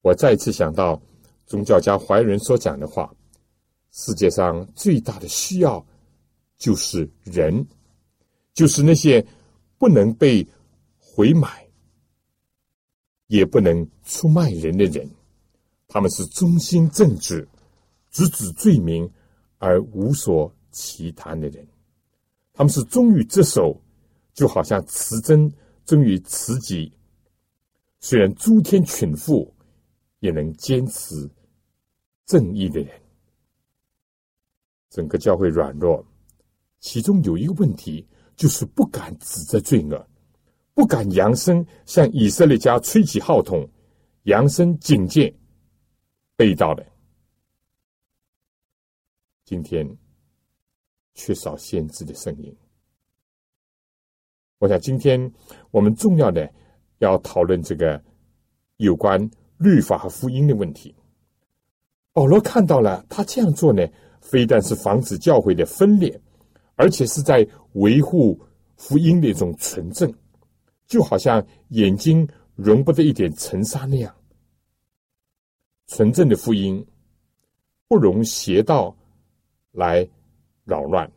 [0.03, 1.01] 我再次想到
[1.47, 3.11] 宗教家怀仁所讲的话：
[3.93, 5.83] 世界上最大的需要
[6.59, 7.67] 就是人，
[8.53, 9.27] 就是那些
[9.79, 10.47] 不能被
[10.99, 11.67] 回买，
[13.29, 15.09] 也不能出卖人的人。
[15.87, 17.49] 他们是忠心正直，
[18.11, 19.11] 直指罪名。
[19.61, 21.67] 而无所其谈的人，
[22.53, 23.81] 他们是忠于职守，
[24.39, 25.53] 就好像慈真
[25.85, 26.93] 忠于慈己。
[27.99, 29.53] 虽然诸天群富，
[30.21, 31.29] 也能坚持
[32.25, 33.03] 正义的人。
[34.91, 36.07] 整个教会软弱，
[36.79, 40.09] 其中有一个问题，就是不敢指责罪恶，
[40.73, 43.69] 不敢扬声向以色列家吹起号筒，
[44.23, 45.35] 扬声警戒
[46.37, 46.87] 被盗的。
[49.45, 49.85] 今天
[51.15, 52.57] 缺少先知的声音。
[54.59, 55.33] 我想，今天
[55.71, 56.51] 我们重要的
[56.99, 58.03] 要讨论这个
[58.77, 59.19] 有关
[59.59, 60.95] 律法和福音的问题。
[62.13, 63.87] 保罗看到了，他这样做呢，
[64.21, 66.21] 非但是防止教会的分裂，
[66.75, 68.39] 而且是在维护
[68.77, 70.13] 福音的一种纯正，
[70.87, 74.15] 就好像眼睛容不得一点尘沙那样。
[75.87, 76.87] 纯正的福音
[77.89, 78.95] 不容邪道。
[79.73, 80.09] 来
[80.65, 81.09] 扰乱。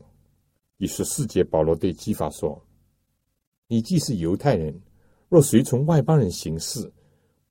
[0.76, 2.62] 第十四节，保罗对基法说
[3.72, 4.78] ：“你既是犹太人，
[5.30, 6.92] 若随从外邦人行事，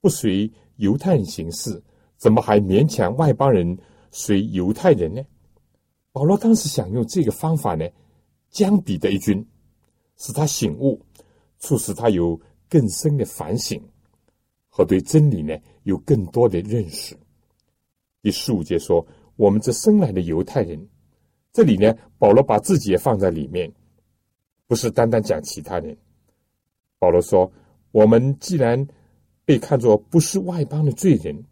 [0.02, 1.82] 不随犹太人行事，
[2.16, 3.76] 怎么还勉强外邦人
[4.12, 5.24] 随犹太人呢？”
[6.14, 7.90] 保罗当时想用这个方法呢，
[8.52, 9.44] 将彼得一军，
[10.18, 11.04] 使他醒悟，
[11.58, 13.82] 促使他有更深的反省
[14.70, 17.18] 和对真理呢有更多的认识。
[18.22, 19.04] 第十五节说。
[19.38, 20.88] 我们这生来的犹太人，
[21.52, 23.72] 这里呢，保罗把自己也放在里面，
[24.68, 25.98] 不是单单讲其他人。
[27.02, 27.52] 保罗说
[27.92, 28.88] ：“我们既然
[29.44, 31.44] 被看作不是外邦的罪人，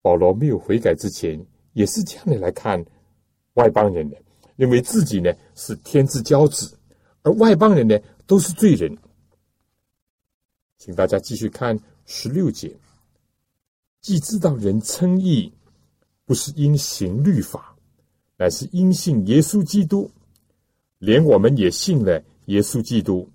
[0.00, 1.38] 保罗没有悔改之前，
[1.74, 2.82] 也是这样的来看
[3.52, 4.16] 外邦人的，
[4.56, 6.74] 认为自己呢是天之骄子，
[7.20, 8.96] 而外邦人呢都是罪人。”
[10.78, 12.74] 请大家继续看十六节。
[14.00, 15.52] 既知道人称义
[16.24, 17.76] 不是因行律法，
[18.38, 20.10] 乃是因信耶稣基督，
[20.96, 23.28] 连我们也信了耶稣基督，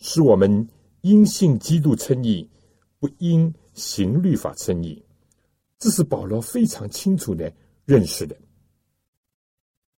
[0.00, 0.68] 是我们
[1.02, 2.48] 因信基督称义，
[2.98, 5.02] 不因行律法称义。
[5.78, 7.50] 这是保罗非常清楚的
[7.84, 8.36] 认识的。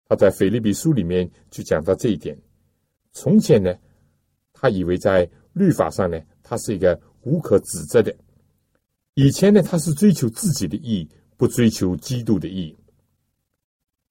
[0.05, 2.37] 他在腓立比书里面就讲到这一点。
[3.13, 3.73] 从前呢，
[4.53, 8.15] 他以为在律法上呢，他是一个无可指责的。
[9.13, 12.75] 以前呢，他是追求自己的义，不追求基督的义。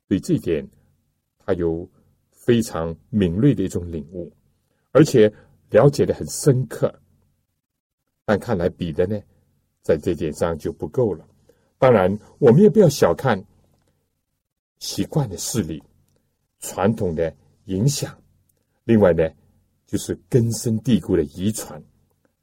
[0.09, 0.69] 对这点，
[1.39, 1.89] 他有
[2.33, 4.33] 非常敏锐的一种领悟，
[4.91, 5.33] 而且
[5.71, 6.95] 了解的很深刻。
[8.25, 9.19] 但看来彼得呢，
[9.83, 11.27] 在这点上就不够了。
[11.79, 13.43] 当然，我们也不要小看
[14.79, 15.83] 习惯的势力、
[16.61, 18.17] 传统的影响，
[18.85, 19.29] 另外呢，
[19.87, 21.83] 就是根深蒂固的遗传，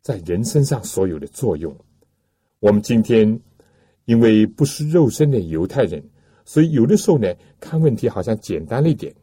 [0.01, 1.73] 在人身上所有的作用。
[2.59, 3.39] 我们今天
[4.05, 6.03] 因为不是肉身的犹太人，
[6.43, 9.13] 所以有的时候呢，看问题好像简单了一点。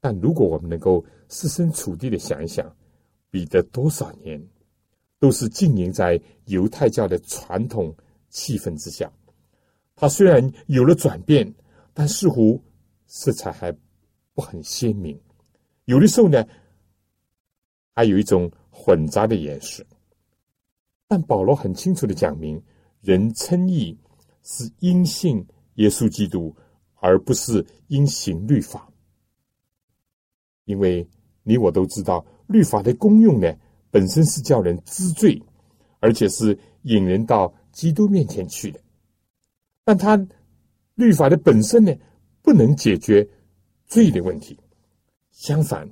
[0.00, 2.74] 但如果我们能够设身处地的想一想，
[3.30, 4.44] 彼得多少年
[5.18, 7.94] 都是浸淫在犹太教的传统
[8.28, 9.12] 气氛之下，
[9.94, 11.54] 他虽然有了转变，
[11.94, 12.62] 但似乎
[13.06, 13.70] 色彩还
[14.34, 15.18] 不很鲜明。
[15.84, 16.44] 有的时候呢，
[17.94, 19.84] 还有一种混杂的颜色。
[21.06, 22.62] 但保罗很清楚的讲明，
[23.00, 23.98] 人称义
[24.42, 26.54] 是因信耶稣基督，
[27.00, 28.88] 而不是因行律法。
[30.66, 31.04] 因为
[31.42, 33.54] 你我都知道，律法的功用呢，
[33.92, 35.40] 本身是叫人知罪，
[36.00, 38.80] 而且是引人到基督面前去的。
[39.84, 40.20] 但他
[40.96, 41.94] 律法的本身呢，
[42.42, 43.26] 不能解决
[43.86, 44.58] 罪的问题。
[45.30, 45.88] 相反，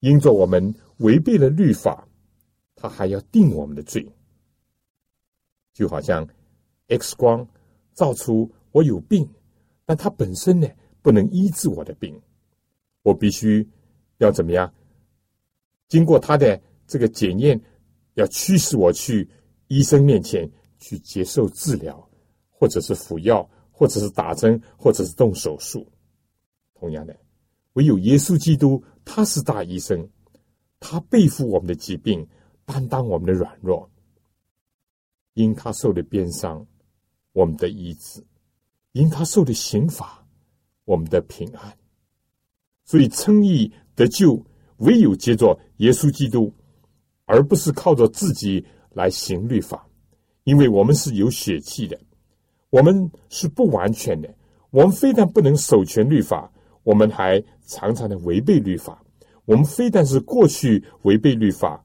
[0.00, 2.06] 因着我们违背了律法，
[2.74, 4.06] 他还要定我们的罪。
[5.72, 6.28] 就好像
[6.88, 7.46] X 光
[7.94, 9.26] 照出我有病，
[9.86, 10.68] 但它本身呢
[11.00, 12.20] 不能医治我的病，
[13.02, 13.66] 我必须
[14.18, 14.70] 要怎么样？
[15.88, 17.60] 经过他的这个检验，
[18.14, 19.28] 要驱使我去
[19.68, 22.08] 医生面前去接受治疗，
[22.50, 25.86] 或者是服药，或者是打针，或者是动手术。
[26.74, 27.16] 同样的，
[27.74, 30.08] 唯有耶稣基督，他是大医生，
[30.80, 32.26] 他背负我们的疾病，
[32.64, 33.88] 担当我们的软弱。
[35.34, 36.66] 因他受的鞭伤，
[37.32, 38.22] 我们的医治；
[38.92, 40.26] 因他受的刑罚，
[40.84, 41.76] 我们的平安。
[42.84, 44.42] 所以称义得救，
[44.78, 46.52] 唯有接着耶稣基督，
[47.24, 49.86] 而不是靠着自己来行律法。
[50.44, 51.98] 因为我们是有血气的，
[52.70, 54.32] 我们是不完全的。
[54.70, 56.52] 我们非但不能守全律法，
[56.82, 59.02] 我们还常常的违背律法。
[59.44, 61.84] 我们非但是过去违背律法，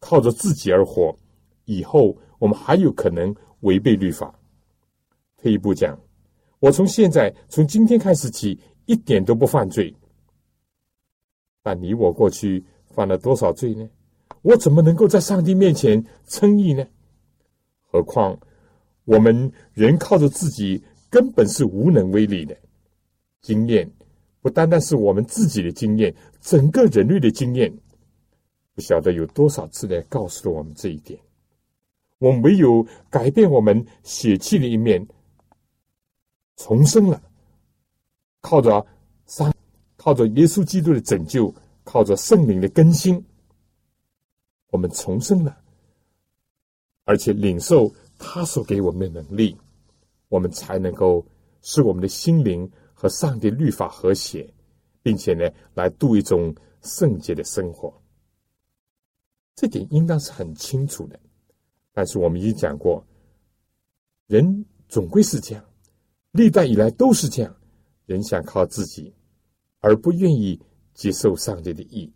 [0.00, 1.16] 靠着自己而活，
[1.64, 2.16] 以后。
[2.40, 4.32] 我们还有可能违背律法。
[5.38, 5.98] 退一步讲，
[6.60, 9.92] 我从现在从今天开始起一点都不犯罪。
[11.60, 12.64] 但你我过去
[12.98, 13.88] 犯了多少罪呢？
[14.42, 16.84] 我怎么能够在上帝面前称义呢？
[17.86, 18.36] 何况
[19.04, 22.56] 我们人靠着自己根本是无能为力的。
[23.40, 23.88] 经验
[24.40, 27.72] 不单单是我们自己的经验，整个人类的经验，
[28.74, 31.16] 不晓得有多少次来告诉了我们这一点。
[32.18, 35.06] 我们唯有改变我们血气的一面，
[36.56, 37.22] 重生了，
[38.40, 38.84] 靠着
[39.26, 39.54] 上，
[39.96, 41.54] 靠着耶稣基督的拯救，
[41.90, 43.24] 靠着圣灵的更新，
[44.68, 45.58] 我们重生了，
[47.04, 49.56] 而且领受他所给我们的能力，
[50.28, 51.24] 我们才能够
[51.62, 54.52] 使我们的心灵和上帝律法和谐，
[55.02, 57.90] 并且呢，来度一种圣洁的生活。
[59.54, 61.18] 这点应当是很清楚的。
[61.94, 63.02] 但是我们已经讲过，
[64.26, 65.64] 人总归是这样，
[66.32, 67.56] 历代以来都是这样。
[68.04, 69.14] 人想靠自己，
[69.80, 70.60] 而不愿意
[70.98, 72.12] 接受上帝的意，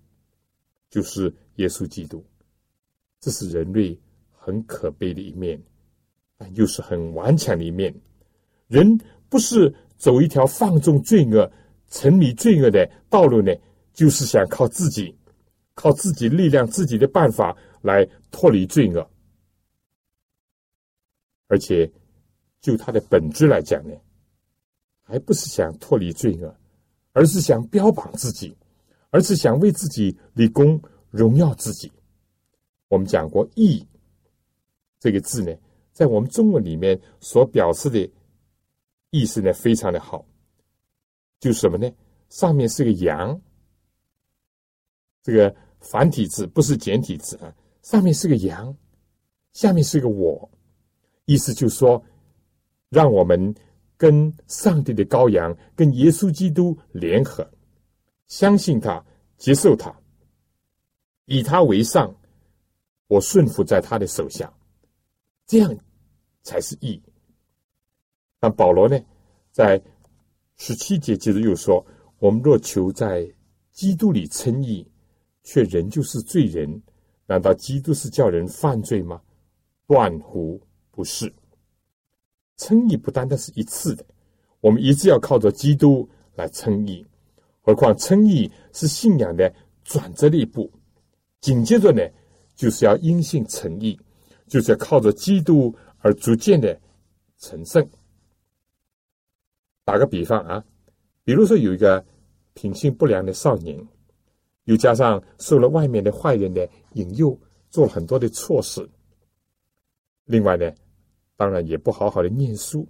[0.90, 2.22] 就是耶稣基督。
[3.20, 3.96] 这是人类
[4.32, 5.62] 很可悲的一面，
[6.36, 7.94] 但又是很顽强的一面。
[8.66, 11.48] 人不是走一条放纵罪恶、
[11.90, 13.54] 沉迷罪恶的道路呢，
[13.92, 15.16] 就是想靠自己，
[15.74, 19.08] 靠自己力量、自己的办法来脱离罪恶。
[21.46, 21.88] 而且，
[22.60, 23.94] 就它的本质来讲呢，
[25.02, 26.52] 还不是想脱离罪恶，
[27.12, 28.56] 而是想标榜自己，
[29.12, 31.92] 而是想为自己立功、荣耀自己。
[32.88, 33.86] 我们讲过“义”
[34.98, 35.54] 这个字呢，
[35.92, 38.10] 在我们中文里面所表示的
[39.10, 40.26] 意思呢，非常的好，
[41.40, 41.90] 就什么呢？
[42.30, 43.38] 上面是个羊，
[45.22, 48.74] 这个繁体字不是简体字啊，上面是个羊，
[49.52, 50.50] 下面是个我，
[51.26, 52.02] 意思就是说，
[52.88, 53.54] 让我们
[53.98, 57.46] 跟上帝的羔羊、跟耶稣基督联合，
[58.32, 59.04] 相信他，
[59.36, 59.94] 接受他，
[61.26, 62.10] 以他为上，
[63.06, 64.50] 我顺服在他的手下，
[65.44, 65.76] 这样
[66.42, 66.98] 才是义。
[68.40, 68.98] 但保罗呢，
[69.50, 69.78] 在
[70.56, 71.84] 十七节接着又说
[72.20, 73.30] ：“我们若求在
[73.70, 74.90] 基督里称义，
[75.42, 76.82] 却仍旧是罪人，
[77.26, 79.20] 难道基督是叫人犯罪吗？
[79.86, 80.58] 断乎
[80.90, 81.30] 不是。
[82.56, 84.02] 称义不单单是一次的，
[84.60, 87.06] 我们一直要靠着基督来称义。
[87.62, 89.52] 何况称义是信仰的
[89.84, 90.70] 转折的一步，
[91.40, 92.02] 紧接着呢，
[92.54, 93.98] 就是要因信成义，
[94.48, 96.78] 就是要靠着基督而逐渐的
[97.38, 97.88] 成圣。”
[99.84, 100.64] 打个比方啊，
[101.24, 102.04] 比如说有一个
[102.54, 103.80] 品性不良的少年，
[104.64, 107.36] 又加上受了外面的坏人的引诱，
[107.70, 108.88] 做了很多的错事。
[110.24, 110.70] 另外呢，
[111.36, 112.88] 当然也不好好的念书。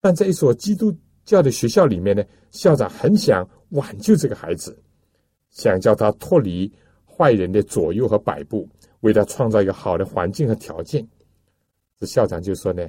[0.00, 0.96] 但在一所基督
[1.30, 4.76] 教的学校里面呢，校长很想挽救这个孩子，
[5.50, 6.68] 想叫他脱离
[7.06, 8.68] 坏人的左右和摆布，
[9.02, 11.06] 为他创造一个好的环境和条件。
[12.00, 12.84] 这校长就说呢。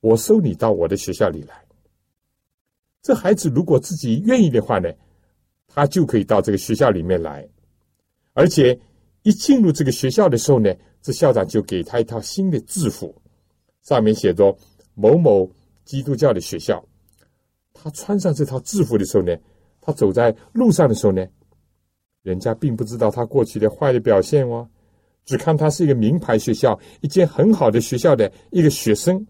[0.00, 1.64] 我收你到我的学校里来。
[3.02, 4.88] 这孩子如果自己愿意的话呢，
[5.66, 7.48] 他就可以到这个学校里面来。
[8.32, 8.78] 而且
[9.22, 10.72] 一进入这个学校的时候呢，
[11.02, 13.12] 这校长就给他一套新的制服，
[13.82, 14.56] 上面写着
[14.94, 15.50] “某某
[15.84, 16.80] 基督教的学校”。
[17.80, 19.36] 他穿上这套制服的时候呢，
[19.80, 21.26] 他走在路上的时候呢，
[22.22, 24.68] 人家并不知道他过去的坏的表现哦，
[25.24, 29.26] 只看他是一个名牌学校、一间很好的学校的一个学生。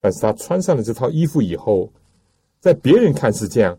[0.00, 1.92] 但是他穿上了这套衣服以后，
[2.60, 3.76] 在别人看是这样，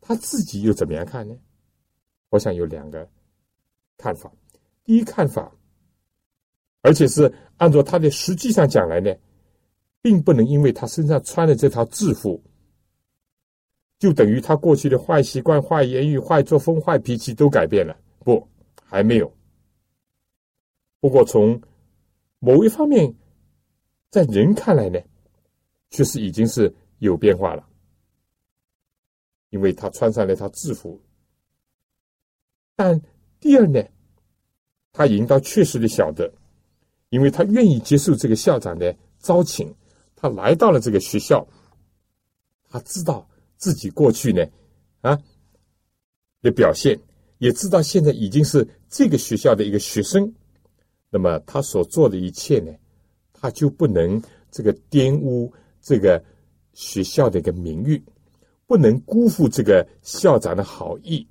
[0.00, 1.34] 他自己又怎么样看呢？
[2.28, 3.08] 我想有两个
[3.96, 4.30] 看法。
[4.84, 5.50] 第一看法，
[6.82, 9.14] 而且是按照他的实际上讲来呢，
[10.02, 12.42] 并不能因为他身上穿的这套制服，
[14.00, 17.96] 就等于他过去的坏习惯、坏言语、坏作风、坏脾气都改变了。
[18.20, 18.48] 不，
[18.82, 19.32] 还没有。
[21.00, 21.60] 不过从
[22.38, 23.14] 某一方面，
[24.10, 24.98] 在人看来呢？
[25.90, 27.68] 确实已经是有变化了，
[29.50, 30.98] 因为他穿上了他制服。
[32.76, 33.02] 但
[33.38, 33.82] 第二呢，
[34.92, 36.32] 他应当确实的晓得，
[37.10, 39.74] 因为他愿意接受这个校长的招请，
[40.16, 41.46] 他来到了这个学校，
[42.68, 43.28] 他知道
[43.60, 44.44] 自己过去呢
[45.02, 45.16] 啊
[46.42, 46.98] 的表现，
[47.38, 50.34] 也知道现在已经是这个学校的一个学生，
[51.08, 52.72] 那么他所做的一切呢，
[53.32, 55.52] 他就不能这个玷污。
[55.82, 56.22] 这个
[56.74, 58.04] 学校的一个名誉，
[58.66, 61.26] 不能辜负这个校长的好意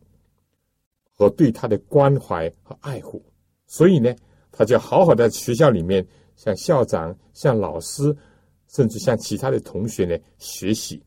[1.14, 3.24] 和对他的关怀和爱护，
[3.68, 4.12] 所以呢，
[4.52, 6.04] 他就好好的学校里面
[6.36, 8.12] 向校长、向老师，
[8.70, 11.00] 甚至向其他的同学呢学习。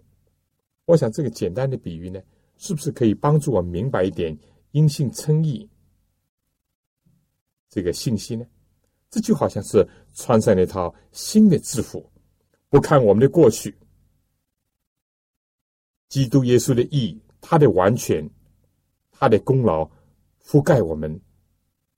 [0.85, 2.21] 我想这个简单的比喻呢，
[2.57, 4.37] 是不是可以帮助我明白一点
[4.73, 5.69] 因信称义
[7.69, 8.45] 这个信息呢？
[9.11, 12.11] 这就好像是穿上了一套新的制服。
[12.69, 13.77] 不看我们的过去，
[16.09, 18.27] 基督耶稣的义，他的完全，
[19.11, 19.89] 他的功劳
[20.43, 21.21] 覆盖我们，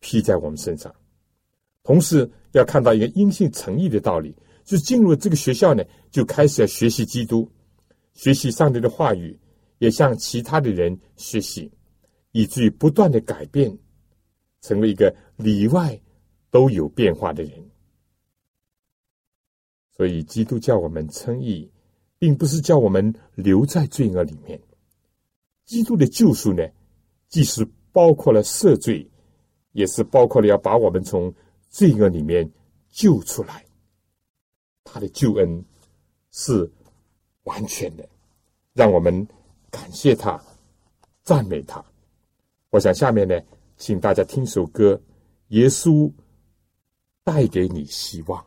[0.01, 0.93] 披在我们身上。
[1.85, 7.49] 同时，要看到一个因信诚意的道理，就进入这个学校呢，就开始要学习基督，
[8.15, 9.39] 学习上帝的话语，
[9.79, 11.71] 也向其他的人学习，
[12.33, 13.77] 以至于不断的改变，
[14.61, 16.01] 成为一个里外
[16.51, 17.71] 都有变化的人。
[19.97, 21.71] 所以，基督教我们称义，
[22.19, 24.61] 并不是叫我们留在罪恶里面。
[25.65, 26.67] 基督的救赎呢，
[27.29, 29.09] 既是包括了赦罪，
[29.73, 31.33] 也是包括了要把我们从
[31.69, 32.51] 罪恶里面
[32.91, 33.65] 救出来。
[34.83, 35.65] 他的救恩
[36.33, 36.71] 是
[37.45, 38.07] 完全的，
[38.73, 39.27] 让我们
[39.71, 40.39] 感谢他，
[41.23, 41.85] 赞美他。
[42.71, 43.41] 我想下面呢，
[43.77, 44.95] 请大家听首歌，
[45.49, 46.11] 《耶稣
[47.23, 48.41] 带给你希望》。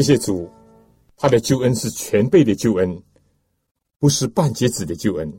[0.00, 0.50] 谢谢主，
[1.14, 3.02] 他的救恩是全备的救恩，
[3.98, 5.30] 不是半截子的救恩，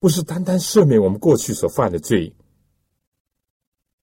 [0.00, 2.34] 不是单单赦免我们过去所犯的罪，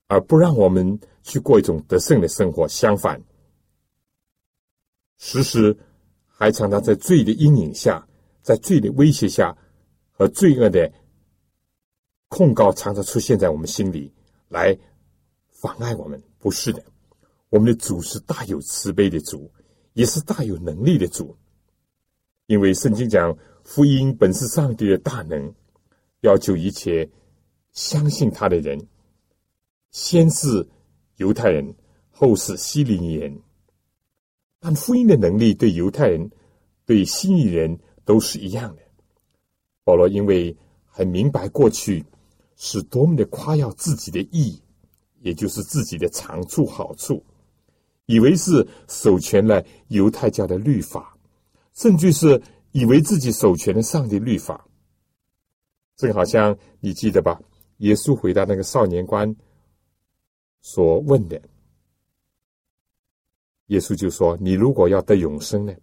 [0.08, 2.66] 而不让我们去过一种得胜的生活。
[2.66, 3.22] 相反，
[5.18, 5.78] 时时
[6.28, 8.08] 还常常在罪的阴影下，
[8.42, 9.54] 在罪的威胁下
[10.14, 10.90] 和罪恶的
[12.30, 14.10] 控告，常常出现在我们心里，
[14.48, 14.74] 来
[15.50, 16.24] 妨碍我们。
[16.40, 16.82] 不是的，
[17.50, 19.52] 我们的主是大有慈悲的主，
[19.94, 21.36] 也是大有能力的主。
[22.48, 25.54] 因为圣经讲，福音本是上帝的大能，
[26.22, 27.10] 要救一切
[27.72, 28.80] 相信他的人，
[29.92, 30.68] 先是
[31.16, 31.74] 犹太人，
[32.12, 33.40] 后是希利尼人。
[34.60, 36.30] 但福音的能力对犹太人、
[36.86, 38.82] 对希利人都是一样的。
[39.84, 42.04] 保罗因为很明白过去
[42.56, 44.62] 是多么的夸耀自己的义，
[45.22, 47.24] 也就是自己的长处好处，
[48.06, 51.18] 以为是守全了犹太教的律法，
[51.74, 52.42] 甚至是
[52.72, 54.68] 以为自己守全了上帝律法。
[55.96, 57.40] 这个好像你记得吧？
[57.78, 59.36] 耶稣回答那个少年官
[60.62, 61.42] 所问的，
[63.68, 65.74] 耶稣就说：“你如果要得永生呢，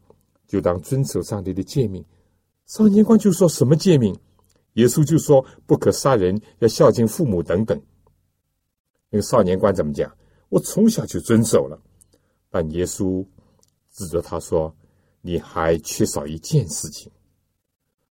[0.46, 2.04] 就当遵守上帝的诫命。”
[2.66, 4.16] 少年官就说什么诫命？
[4.74, 7.80] 耶稣就说：“不可杀人，要孝敬父母等等。”
[9.10, 10.16] 那个少年官怎么讲？
[10.48, 11.80] 我从小就遵守了。
[12.50, 13.24] 但耶稣
[13.92, 14.74] 指责他说
[15.22, 17.10] ：“你还缺少一件事情。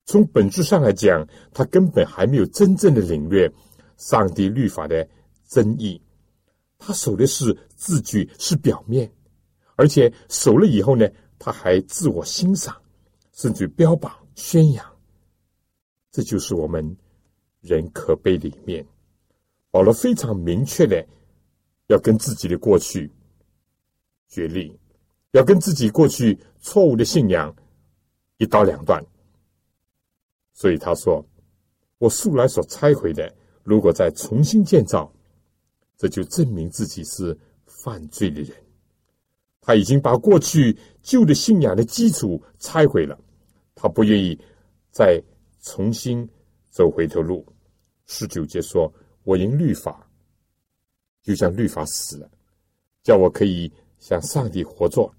[0.04, 3.52] 从本质上来讲，他根本还没有真正的领略
[3.96, 5.06] 上帝律法的
[5.46, 6.00] 真意。
[6.78, 9.12] 他守的是字句，是表面，
[9.76, 11.06] 而且守了以后呢，
[11.38, 12.80] 他还自我欣赏，
[13.32, 14.86] 甚至标榜、宣扬。
[16.12, 16.96] 这就是我们
[17.60, 18.86] 人可悲的一面。
[19.70, 21.06] 保罗非常明确的
[21.88, 23.12] 要跟自己的过去
[24.28, 24.70] 决裂，
[25.32, 27.54] 要跟自己过去错误的信仰
[28.36, 29.04] 一刀两断。
[30.52, 31.24] 所以他说
[31.98, 35.12] ：“我素来所拆毁的，如果再重新建造，
[35.96, 38.56] 这就证明自己是犯罪的人。
[39.60, 43.18] 他已经把过去旧的信仰的基础拆毁了，
[43.74, 44.38] 他不愿意
[44.90, 45.20] 再
[45.62, 46.28] 重新
[46.70, 47.44] 走回头路。”
[48.06, 48.92] 十九节说。
[49.24, 50.08] 我因律法，
[51.22, 52.30] 就像律法死了，
[53.02, 55.12] 叫我可以向上帝活作。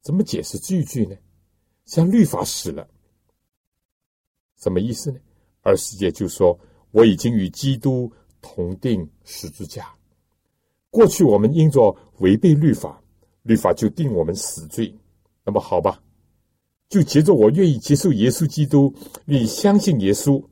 [0.00, 1.16] 怎么解释这一句呢？
[1.84, 2.86] 像律法死了，
[4.56, 5.18] 什么意思呢？
[5.62, 6.58] 二十节就说
[6.90, 8.10] 我已经与基督
[8.40, 9.94] 同定十字架。
[10.90, 13.02] 过去我们因着违背律法，
[13.42, 14.92] 律法就定我们死罪。
[15.44, 16.02] 那么好吧，
[16.88, 18.94] 就接着我愿意接受耶稣基督，
[19.26, 20.42] 愿意相信耶稣，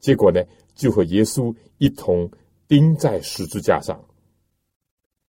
[0.00, 0.40] 结果呢？
[0.74, 2.30] 就和耶稣一同
[2.68, 4.00] 钉在十字架上，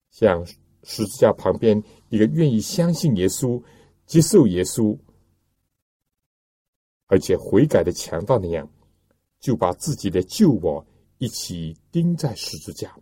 [0.09, 0.45] 像
[0.83, 3.61] 十字架旁边一个愿意相信耶稣、
[4.05, 4.97] 接受耶稣，
[7.07, 8.69] 而且悔改的强盗那样，
[9.39, 10.85] 就把自己的旧我
[11.17, 12.95] 一起钉在十字架，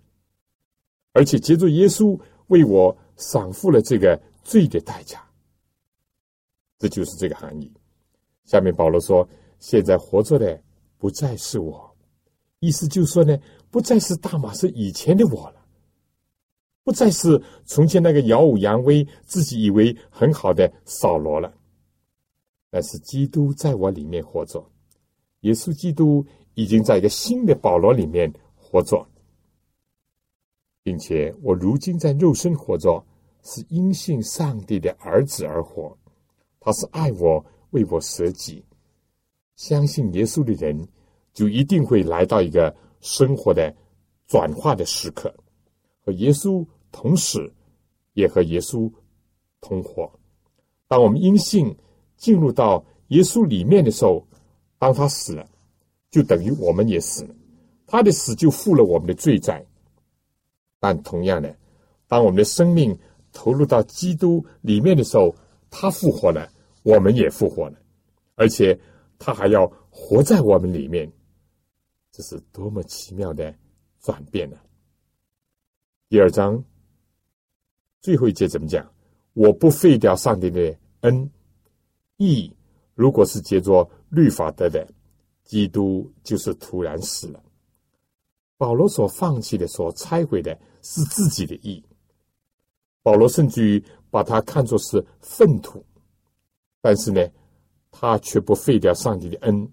[1.13, 5.23] 而且借着耶稣为我偿付了这个罪的代价。
[6.77, 7.71] 这就是这个含义。
[8.45, 9.27] 下面保罗说
[9.59, 10.61] ：“现在活着的
[10.97, 11.95] 不再是我。”
[12.59, 13.38] 意思就说呢，
[13.69, 15.61] 不再是大马士以前的我了，
[16.84, 21.53] 不再是从前那个耀武扬威、自己以为很好的扫罗了，
[22.71, 24.63] 而是基督在我里面活着。
[25.41, 29.07] 耶稣基督已经在一个新的保罗里面活着，
[30.84, 33.03] 并且我如今在肉身活着，
[33.43, 35.97] 是因信上帝的儿子而活。
[36.59, 38.63] 他是爱我，为我舍己，
[39.55, 40.88] 相信耶稣的人。
[41.34, 43.73] 就一定会来到一个生活的
[44.27, 45.34] 转化的时刻，
[46.04, 47.52] 和耶稣同死，
[48.14, 48.91] 也和耶稣
[49.62, 50.12] 同活。
[50.88, 51.76] 当我们因信
[52.18, 54.28] 进入到耶稣里面的时候，
[54.78, 55.47] 当他死了，
[56.10, 57.36] 就等于我们也死了。
[57.86, 59.66] 他的死就负了我们的罪债。
[60.80, 61.56] 但同样的，
[62.08, 62.97] 当我们的生命
[63.32, 65.36] 投入到基督里面的时候，
[65.70, 66.49] 他复活了，
[66.84, 67.78] 我们也复活了，
[68.36, 68.78] 而且
[69.20, 71.12] 他还要活在我们里面。
[72.12, 73.56] 这是多么奇妙的
[74.02, 74.58] 转变呢！
[76.12, 76.62] 第二章
[78.01, 78.86] 最后一节怎么讲？
[79.32, 81.32] 我不废掉上帝的恩
[82.18, 82.53] 义，
[82.95, 84.86] 如果是借着律法得的，
[85.45, 87.41] 基督就是突然死了。
[88.57, 91.82] 保罗所放弃的、所拆毁的是自己的义。
[93.01, 95.82] 保罗甚至于把他看作是粪土，
[96.82, 97.26] 但是呢，
[97.89, 99.66] 他却不废掉上帝的恩。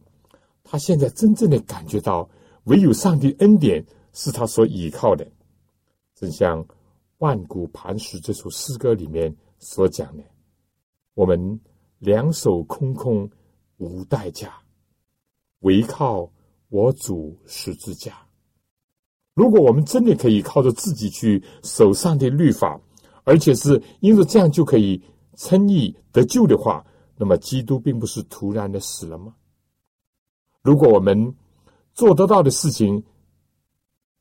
[0.62, 2.30] 他现在真正的感觉到，
[2.66, 5.28] 唯有上帝恩典是他所依靠的，
[6.18, 6.64] 正像
[7.18, 10.22] 《万古磐石》这首诗歌里面所讲的
[11.14, 11.60] ：“我们
[12.00, 13.30] 两手空空
[13.76, 14.60] 无代价，
[15.60, 16.28] 唯靠
[16.70, 18.18] 我主十字架。”
[19.34, 22.80] 如果我们真的可以靠着自己去守上帝律法，
[23.22, 25.00] 而且是因为这样就可以
[25.36, 26.84] 称义得救的话，
[27.16, 29.36] 那么基督并不是突然的死了吗？
[30.62, 31.32] 如果我们
[31.94, 33.04] 做得到的事情，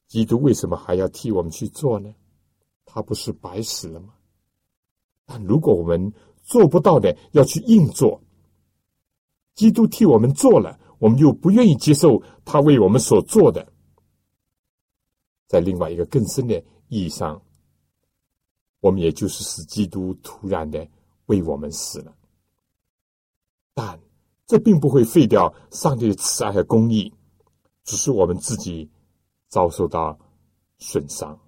[0.07, 2.13] 基督为什么还要替我们去做呢？
[2.85, 4.13] 他不是白死了吗？
[5.25, 8.21] 但如果我们做不到的，要去硬做，
[9.55, 13.71] 基督替我们做了，我们又不愿意接受他为我们所做的，
[15.47, 17.41] 在另外一个更深的意义上，
[18.79, 20.87] 我们也就是使基督突然的
[21.25, 22.15] 为我们死了，
[23.73, 23.99] 但。
[24.49, 27.13] 这并不会废掉上帝的慈爱和公义，
[27.83, 28.89] 只是我们自己
[29.47, 30.17] 遭受到
[30.77, 31.39] 损伤。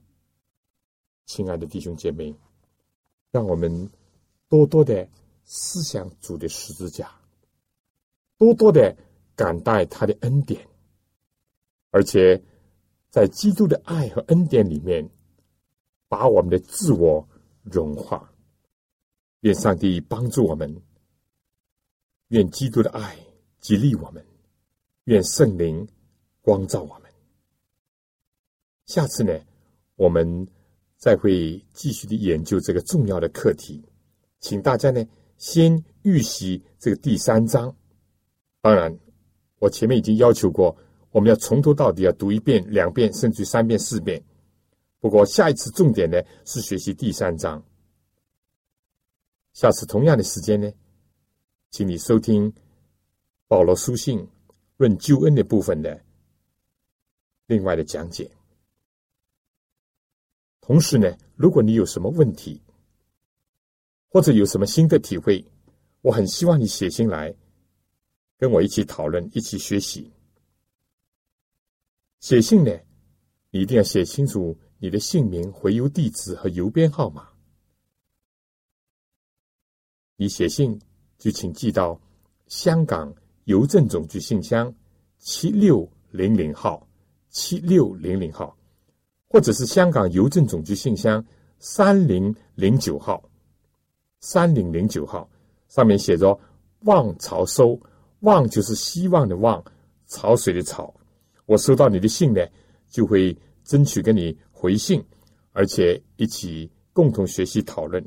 [1.25, 2.33] 亲爱的弟兄姐妹，
[3.31, 3.89] 让我们
[4.47, 5.07] 多多的
[5.43, 7.11] 思想主的十字架，
[8.37, 8.95] 多多的
[9.35, 10.67] 感戴他的恩典，
[11.91, 12.41] 而且
[13.09, 15.07] 在基督的爱和恩典里面，
[16.07, 17.27] 把我们的自我
[17.63, 18.31] 融化。
[19.41, 20.81] 愿上帝帮助我们。
[22.27, 23.17] 愿基督的爱
[23.59, 24.23] 激励我们，
[25.05, 25.87] 愿圣灵
[26.41, 27.08] 光照我们。
[28.89, 29.39] 下次呢，
[29.97, 30.47] 我们
[30.97, 33.79] 再会继续的研究这个重要的课题，
[34.39, 35.05] 请大家呢
[35.37, 37.73] 先预习这个第三章。
[38.61, 38.97] 当然，
[39.59, 40.75] 我前面已经要求过，
[41.11, 44.19] 我们要从头到底要读一遍、两遍，甚至三遍、四遍。
[44.99, 47.63] 不过下一次重点呢是学习第三章。
[49.53, 50.67] 下次同样的时间呢。
[51.69, 52.51] 请你收听
[53.47, 54.27] 保罗书信
[54.77, 56.03] 论救恩的部分的
[57.45, 58.27] 另外的讲解。
[60.69, 62.61] 同时呢，如果你有什么问题，
[64.07, 65.43] 或者有什么新的体会，
[66.01, 67.33] 我很希望你写信来
[68.37, 70.11] 跟我一起讨论，一起学习。
[72.19, 72.71] 写信呢，
[73.49, 77.27] 你一定要写清楚你的姓名、回邮地址和邮编号码。
[80.17, 80.79] 你写信。
[81.17, 81.99] 就请寄到
[82.47, 83.13] 香港
[83.43, 84.73] 邮政总局信箱
[85.17, 86.87] 七六零零号
[87.29, 88.57] 七六零零号，
[89.29, 91.23] 或者是香港邮政总局信箱
[91.59, 93.23] 三零零九号
[94.21, 95.29] 三零零九号，
[95.69, 96.37] 上面写着
[96.83, 97.79] “望潮收”，
[98.21, 99.63] 望就是希望的望，
[100.07, 100.93] 潮水的潮。
[101.45, 102.41] 我收到你的信呢，
[102.89, 105.01] 就会争取跟你回信，
[105.53, 108.03] 而且一起共同学习讨论。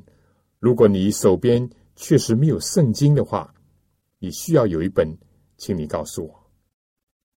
[0.58, 3.54] 如果你手边，确实没有圣经的话，
[4.18, 5.08] 你需要有一本，
[5.56, 6.50] 请你告诉我。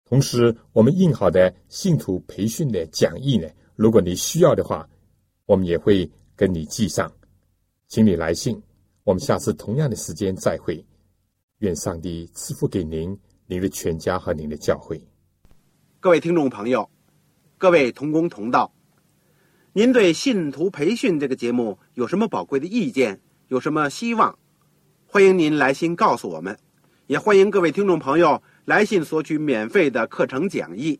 [0.04, 4.88] 同时，我们印好的信徒培训的讲义呢，如果你需要的话，
[5.46, 7.12] 我们也会跟你寄上，
[7.90, 8.62] 请你来信。
[9.04, 10.84] 我们下次同样的时间再会。
[11.60, 13.18] 愿上帝赐福给您、
[13.48, 15.02] 您的全家和您的教会。
[16.00, 16.90] 各位听众朋友，
[17.58, 18.74] 各位同工同道，
[19.74, 23.20] 您对信徒培训这个节目有什么宝贵的意见？
[23.48, 24.38] 有什么希望？
[25.06, 26.58] 欢迎您来信告诉我们，
[27.08, 31.00] 也欢迎各位听众朋友来信索取免费的课程讲义。